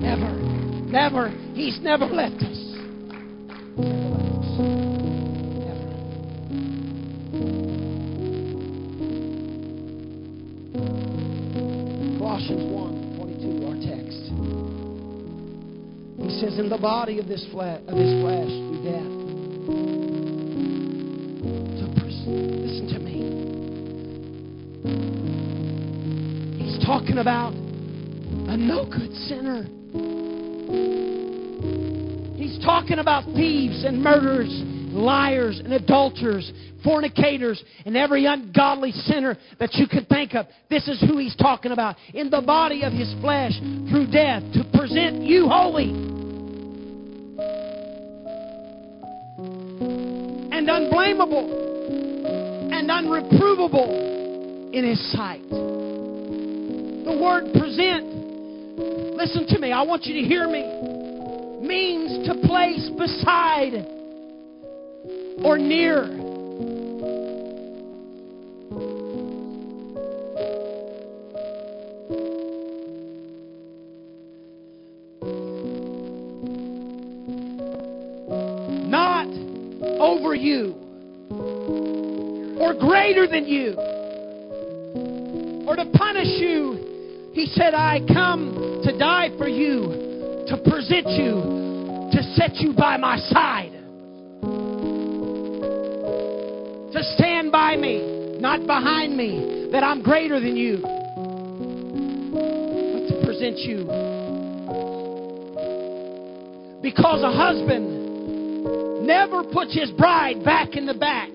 Never, 0.00 0.30
never. 0.86 1.28
He's 1.54 1.80
never 1.80 2.06
left 2.06 2.42
us. 2.42 4.23
Colossians 12.24 12.72
1 12.72 13.16
22, 13.18 13.66
our 13.68 13.76
text. 13.84 14.32
He 16.24 16.30
says, 16.40 16.58
In 16.58 16.70
the 16.70 16.78
body 16.80 17.18
of 17.18 17.28
this 17.28 17.44
flesh, 17.52 17.82
of 17.86 17.98
his 17.98 18.22
flesh 18.22 18.48
through 18.48 18.82
death. 18.82 19.10
Listen 22.24 22.88
to 22.88 22.98
me. 22.98 23.28
He's 26.64 26.82
talking 26.86 27.18
about 27.18 27.52
a 27.52 28.56
no 28.56 28.86
good 28.86 29.12
sinner. 29.28 29.64
He's 32.38 32.58
talking 32.64 33.00
about 33.00 33.26
thieves 33.34 33.84
and 33.84 34.02
murderers, 34.02 34.48
liars 34.94 35.60
and 35.62 35.72
adulterers, 35.72 36.50
fornicators, 36.82 37.62
and 37.84 37.96
every 37.96 38.26
ungodly 38.26 38.92
sinner 38.92 39.36
that 39.58 39.74
you 39.74 39.86
could 39.86 40.08
think 40.08 40.34
of. 40.34 40.46
This 40.70 40.88
is 40.88 41.00
who 41.00 41.18
he's 41.18 41.36
talking 41.36 41.72
about. 41.72 41.96
In 42.14 42.30
the 42.30 42.40
body 42.40 42.84
of 42.84 42.92
his 42.92 43.12
flesh 43.20 43.52
through 43.90 44.10
death 44.10 44.42
to 44.54 44.64
present 44.76 45.22
you 45.22 45.48
holy 45.48 45.90
and 50.52 50.68
unblameable 50.68 52.70
and 52.72 52.88
unreprovable 52.88 54.72
in 54.72 54.84
his 54.84 55.12
sight. 55.12 55.42
The 55.50 57.18
word 57.22 57.52
present, 57.52 58.06
listen 59.16 59.46
to 59.48 59.58
me, 59.58 59.72
I 59.72 59.82
want 59.82 60.04
you 60.04 60.22
to 60.22 60.28
hear 60.28 60.48
me, 60.48 60.62
means 61.66 62.28
to 62.28 62.34
place 62.46 62.90
beside 62.96 63.93
or 65.42 65.58
near. 65.58 66.06
Not 78.86 79.26
over 80.00 80.34
you 80.34 80.74
or 82.60 82.74
greater 82.74 83.26
than 83.26 83.46
you 83.46 83.74
or 85.66 85.76
to 85.76 85.84
punish 85.92 86.28
you. 86.38 87.30
He 87.32 87.46
said, 87.46 87.74
I 87.74 88.00
come 88.12 88.80
to 88.84 88.96
die 88.96 89.30
for 89.36 89.48
you, 89.48 90.44
to 90.46 90.56
present 90.70 91.08
you, 91.08 92.08
to 92.12 92.22
set 92.34 92.56
you 92.56 92.72
by 92.72 92.96
my 92.96 93.16
side, 93.16 93.73
by 97.54 97.76
me, 97.76 98.38
not 98.40 98.66
behind 98.66 99.16
me, 99.16 99.68
that 99.70 99.84
I'm 99.84 100.02
greater 100.02 100.40
than 100.40 100.56
you, 100.56 100.78
but 100.82 103.06
to 103.06 103.22
present 103.24 103.58
you. 103.58 103.84
Because 106.82 107.22
a 107.22 107.30
husband 107.30 109.06
never 109.06 109.44
puts 109.44 109.72
his 109.72 109.92
bride 109.92 110.44
back 110.44 110.74
in 110.74 110.84
the 110.84 110.94
back, 110.94 111.30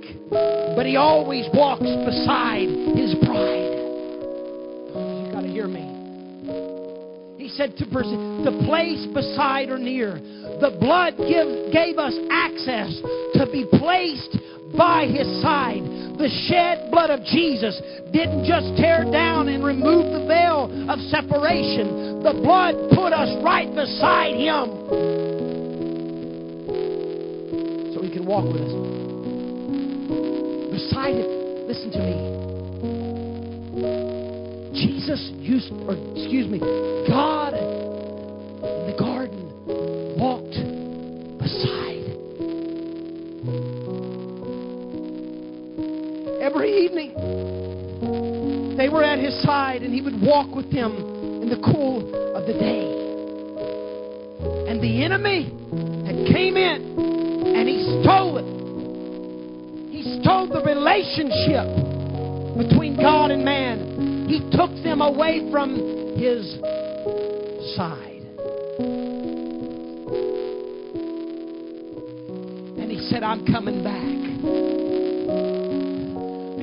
but 0.76 0.86
he 0.86 0.98
always 0.98 1.48
walks 1.54 1.88
beside 2.04 2.68
his 3.00 3.16
bride. 3.24 3.80
You 5.24 5.32
got 5.32 5.44
to 5.44 5.48
hear 5.48 5.70
me. 5.70 5.88
He 7.38 7.48
said 7.48 7.78
to 7.78 7.86
pers- 7.86 8.44
to 8.44 8.52
place 8.68 9.08
beside 9.14 9.70
or 9.70 9.78
near. 9.78 10.20
The 10.60 10.76
blood 10.82 11.16
give, 11.16 11.72
gave 11.72 11.98
us 11.98 12.14
access 12.30 13.02
to 13.36 13.48
be 13.50 13.66
placed 13.72 14.38
by 14.78 15.08
his 15.08 15.42
side. 15.42 15.89
The 16.20 16.28
shed 16.52 16.92
blood 16.92 17.10
of 17.12 17.24
Jesus 17.24 17.80
didn't 18.12 18.44
just 18.44 18.76
tear 18.76 19.06
down 19.10 19.48
and 19.48 19.64
remove 19.64 20.12
the 20.12 20.28
veil 20.28 20.68
of 20.92 21.00
separation. 21.08 22.22
The 22.24 22.34
blood 22.44 22.76
put 22.92 23.14
us 23.14 23.32
right 23.42 23.74
beside 23.74 24.36
him 24.36 24.68
so 27.96 28.04
he 28.04 28.12
can 28.12 28.26
walk 28.28 28.44
with 28.52 28.60
us. 28.60 28.74
Beside 30.76 31.16
him, 31.24 31.30
listen 31.72 31.90
to 31.96 32.00
me. 32.04 32.16
Jesus 34.76 35.32
used, 35.40 35.72
or 35.88 35.96
excuse 36.20 36.52
me, 36.52 36.60
God 37.08 37.39
at 49.20 49.26
his 49.26 49.44
side, 49.44 49.84
and 49.84 49.94
he 49.94 50.02
would 50.02 50.20
walk 50.22 50.56
with 50.56 50.72
him 50.72 50.96
in 51.44 51.50
the 51.50 51.60
cool 51.74 52.00
of 52.36 52.48
the 52.48 52.54
day. 52.54 52.88
And 54.72 54.82
the 54.82 55.04
enemy 55.04 55.52
had 56.08 56.16
came 56.32 56.56
in, 56.56 56.96
and 57.56 57.68
he 57.68 57.84
stole 58.02 58.38
it. 58.38 58.48
He 59.92 60.22
stole 60.22 60.48
the 60.48 60.64
relationship 60.64 61.68
between 62.58 62.96
God 62.96 63.32
and 63.32 63.44
man. 63.44 64.28
He 64.30 64.40
took 64.56 64.72
them 64.84 65.02
away 65.02 65.52
from 65.52 65.76
his 66.16 66.56
side. 67.76 68.24
And 72.80 72.90
he 72.90 73.00
said, 73.10 73.24
I'm 73.24 73.46
coming 73.46 73.84
back. 73.84 74.20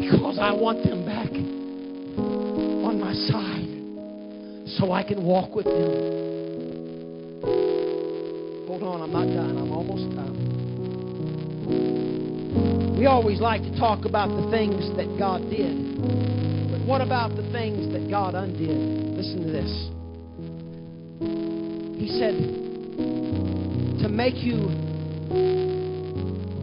Because 0.00 0.38
I 0.40 0.52
want 0.52 0.84
them 0.84 0.95
So 4.79 4.93
I 4.93 5.03
can 5.03 5.24
walk 5.24 5.55
with 5.55 5.64
them. 5.64 6.16
Hold 8.68 8.83
on, 8.83 9.01
I'm 9.01 9.12
not 9.12 9.27
done. 9.27 9.57
I'm 9.57 9.72
almost 9.72 10.14
done. 10.14 10.37
We 12.99 13.07
always 13.07 13.41
like 13.41 13.62
to 13.62 13.79
talk 13.79 14.05
about 14.05 14.29
the 14.29 14.51
things 14.51 14.95
that 14.99 15.16
God 15.18 15.49
did. 15.49 15.97
But 16.70 16.85
what 16.87 17.01
about 17.01 17.37
the 17.37 17.51
things 17.53 17.91
that 17.95 18.11
God 18.11 18.35
undid? 18.35 19.16
Listen 19.16 19.45
to 19.47 19.51
this. 19.51 19.89
He 21.99 22.09
said, 22.18 22.35
to 24.03 24.09
make 24.11 24.37
you 24.37 24.68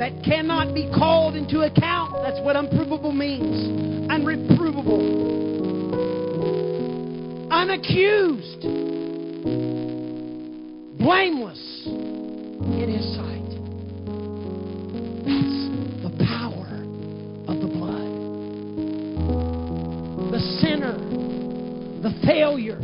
That 0.00 0.24
cannot 0.24 0.74
be 0.74 0.90
called 0.92 1.36
into 1.36 1.60
account. 1.60 2.14
That's 2.24 2.40
what 2.40 2.56
unprovable 2.56 3.12
means. 3.12 4.10
Unreprovable 4.10 5.36
unaccused, 7.48 8.62
blameless 10.98 11.82
in 11.86 12.92
His 12.92 13.16
sight. 13.16 13.35
Failure, 22.46 22.78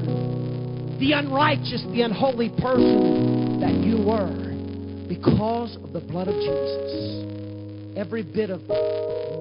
the 0.98 1.12
unrighteous, 1.14 1.84
the 1.92 2.02
unholy 2.02 2.48
person 2.60 3.60
that 3.60 3.74
you 3.74 4.04
were 4.04 5.06
because 5.08 5.76
of 5.84 5.92
the 5.92 6.00
blood 6.00 6.26
of 6.26 6.34
Jesus. 6.34 7.96
Every 7.96 8.24
bit 8.24 8.50
of 8.50 8.60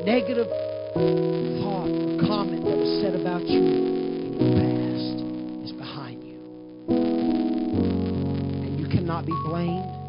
negative 0.05 0.45
thought 0.45 1.89
or 1.89 2.19
comment 2.22 2.63
that 2.65 2.78
was 2.78 3.01
said 3.01 3.15
about 3.19 3.41
you 3.47 3.61
in 3.61 4.38
your 4.38 4.53
past 4.61 5.65
is 5.65 5.72
behind 5.72 6.22
you. 6.24 6.38
And 8.61 8.80
you 8.80 8.88
cannot 8.88 9.26
be 9.26 9.34
blamed 9.45 10.01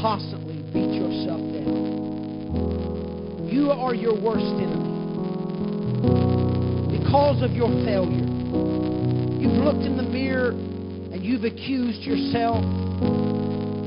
constantly 0.00 0.62
beat 0.72 0.94
yourself 0.94 1.40
down. 1.52 3.48
You 3.50 3.70
are 3.70 3.94
your 3.94 4.14
worst 4.14 4.46
enemy 4.46 4.88
because 6.98 7.42
of 7.42 7.52
your 7.52 7.68
failure. 7.84 8.26
You've 9.40 9.64
looked 9.64 9.82
in 9.82 9.96
the 9.96 10.02
mirror 10.02 10.50
and 10.50 11.24
you've 11.24 11.44
accused 11.44 12.02
yourself. 12.02 12.62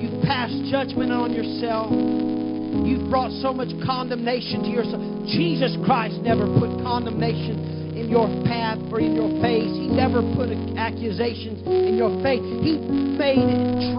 You've 0.02 0.22
passed 0.24 0.58
judgment 0.72 1.12
on 1.12 1.32
yourself. 1.32 1.92
You've 1.92 3.10
brought 3.10 3.32
so 3.42 3.54
much 3.54 3.70
condemnation 3.86 4.64
to 4.64 4.70
yourself. 4.70 5.02
Jesus 5.28 5.78
Christ 5.86 6.20
never 6.22 6.48
put 6.60 6.82
condemnation 6.84 7.94
in 7.96 8.10
your 8.10 8.28
path 8.44 8.80
or 8.92 9.00
in 9.00 9.16
your 9.16 9.30
face. 9.42 9.70
He 9.70 9.88
never 9.88 10.22
put 10.36 10.50
accusations 10.78 11.62
in 11.68 11.96
your 11.96 12.12
face. 12.24 12.42
He 12.42 12.78
made 13.16 13.46
it 13.48 13.96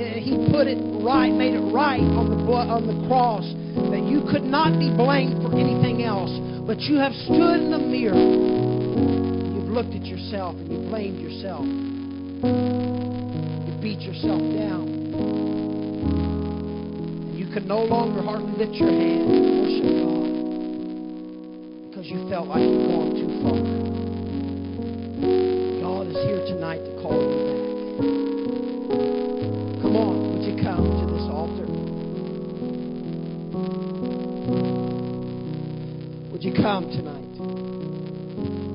truth. 0.00 0.24
He 0.24 0.32
put 0.50 0.66
it 0.66 0.78
right, 1.04 1.30
made 1.32 1.54
it 1.54 1.60
right 1.72 2.00
on 2.00 2.30
the 2.30 2.36
on 2.50 2.86
the 2.86 3.06
cross 3.06 3.44
that 3.90 4.02
you 4.02 4.22
could 4.30 4.42
not 4.42 4.78
be 4.78 4.90
blamed 4.90 5.42
for 5.42 5.52
anything 5.54 6.02
else. 6.02 6.30
But 6.66 6.80
you 6.80 6.96
have 6.96 7.12
stood 7.26 7.60
in 7.60 7.70
the 7.70 7.78
mirror. 7.78 8.14
You've 8.14 9.70
looked 9.70 9.94
at 9.94 10.04
yourself 10.04 10.56
and 10.56 10.68
you 10.70 10.78
blamed 10.88 11.20
yourself. 11.20 11.64
You 11.66 13.72
beat 13.80 14.00
yourself 14.00 14.40
down. 14.40 14.88
And 17.30 17.38
you 17.38 17.46
could 17.52 17.66
no 17.66 17.84
longer 17.84 18.22
hardly 18.22 18.52
lift 18.52 18.74
your 18.74 18.90
hands 18.90 19.30
and 19.30 19.60
worship 19.62 19.84
God 20.04 20.30
because 21.90 22.06
you 22.06 22.28
felt 22.28 22.48
like 22.48 22.62
you'd 22.62 22.88
gone 22.88 23.14
too 23.14 23.28
far. 23.42 23.60
God 25.82 26.06
is 26.06 26.16
here 26.26 26.44
tonight 26.46 26.82
to 26.84 26.92
call 27.02 27.14
you 27.14 27.54
back. 27.54 27.59
Would 36.40 36.56
you 36.56 36.62
come 36.64 36.88
tonight? 36.88 37.28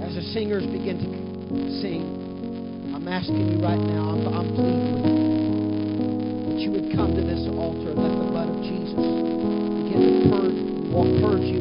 As 0.06 0.14
the 0.14 0.22
singers 0.38 0.70
begin 0.70 1.02
to 1.02 1.82
sing, 1.82 2.94
I'm 2.94 3.08
asking 3.08 3.42
you 3.42 3.58
right 3.58 3.82
now, 3.82 4.14
I'm, 4.14 4.22
I'm 4.30 4.54
pleading 4.54 4.94
with 4.94 5.10
you 5.10 6.46
that 6.46 6.58
you 6.62 6.70
would 6.78 6.94
come 6.94 7.18
to 7.18 7.26
this 7.26 7.42
altar 7.58 7.90
and 7.90 7.98
let 7.98 8.14
the 8.14 8.30
blood 8.30 8.54
of 8.54 8.62
Jesus 8.62 9.02
begin 9.82 9.98
to 9.98 10.30
purge, 10.30 10.62
purge 11.26 11.50
you 11.50 11.55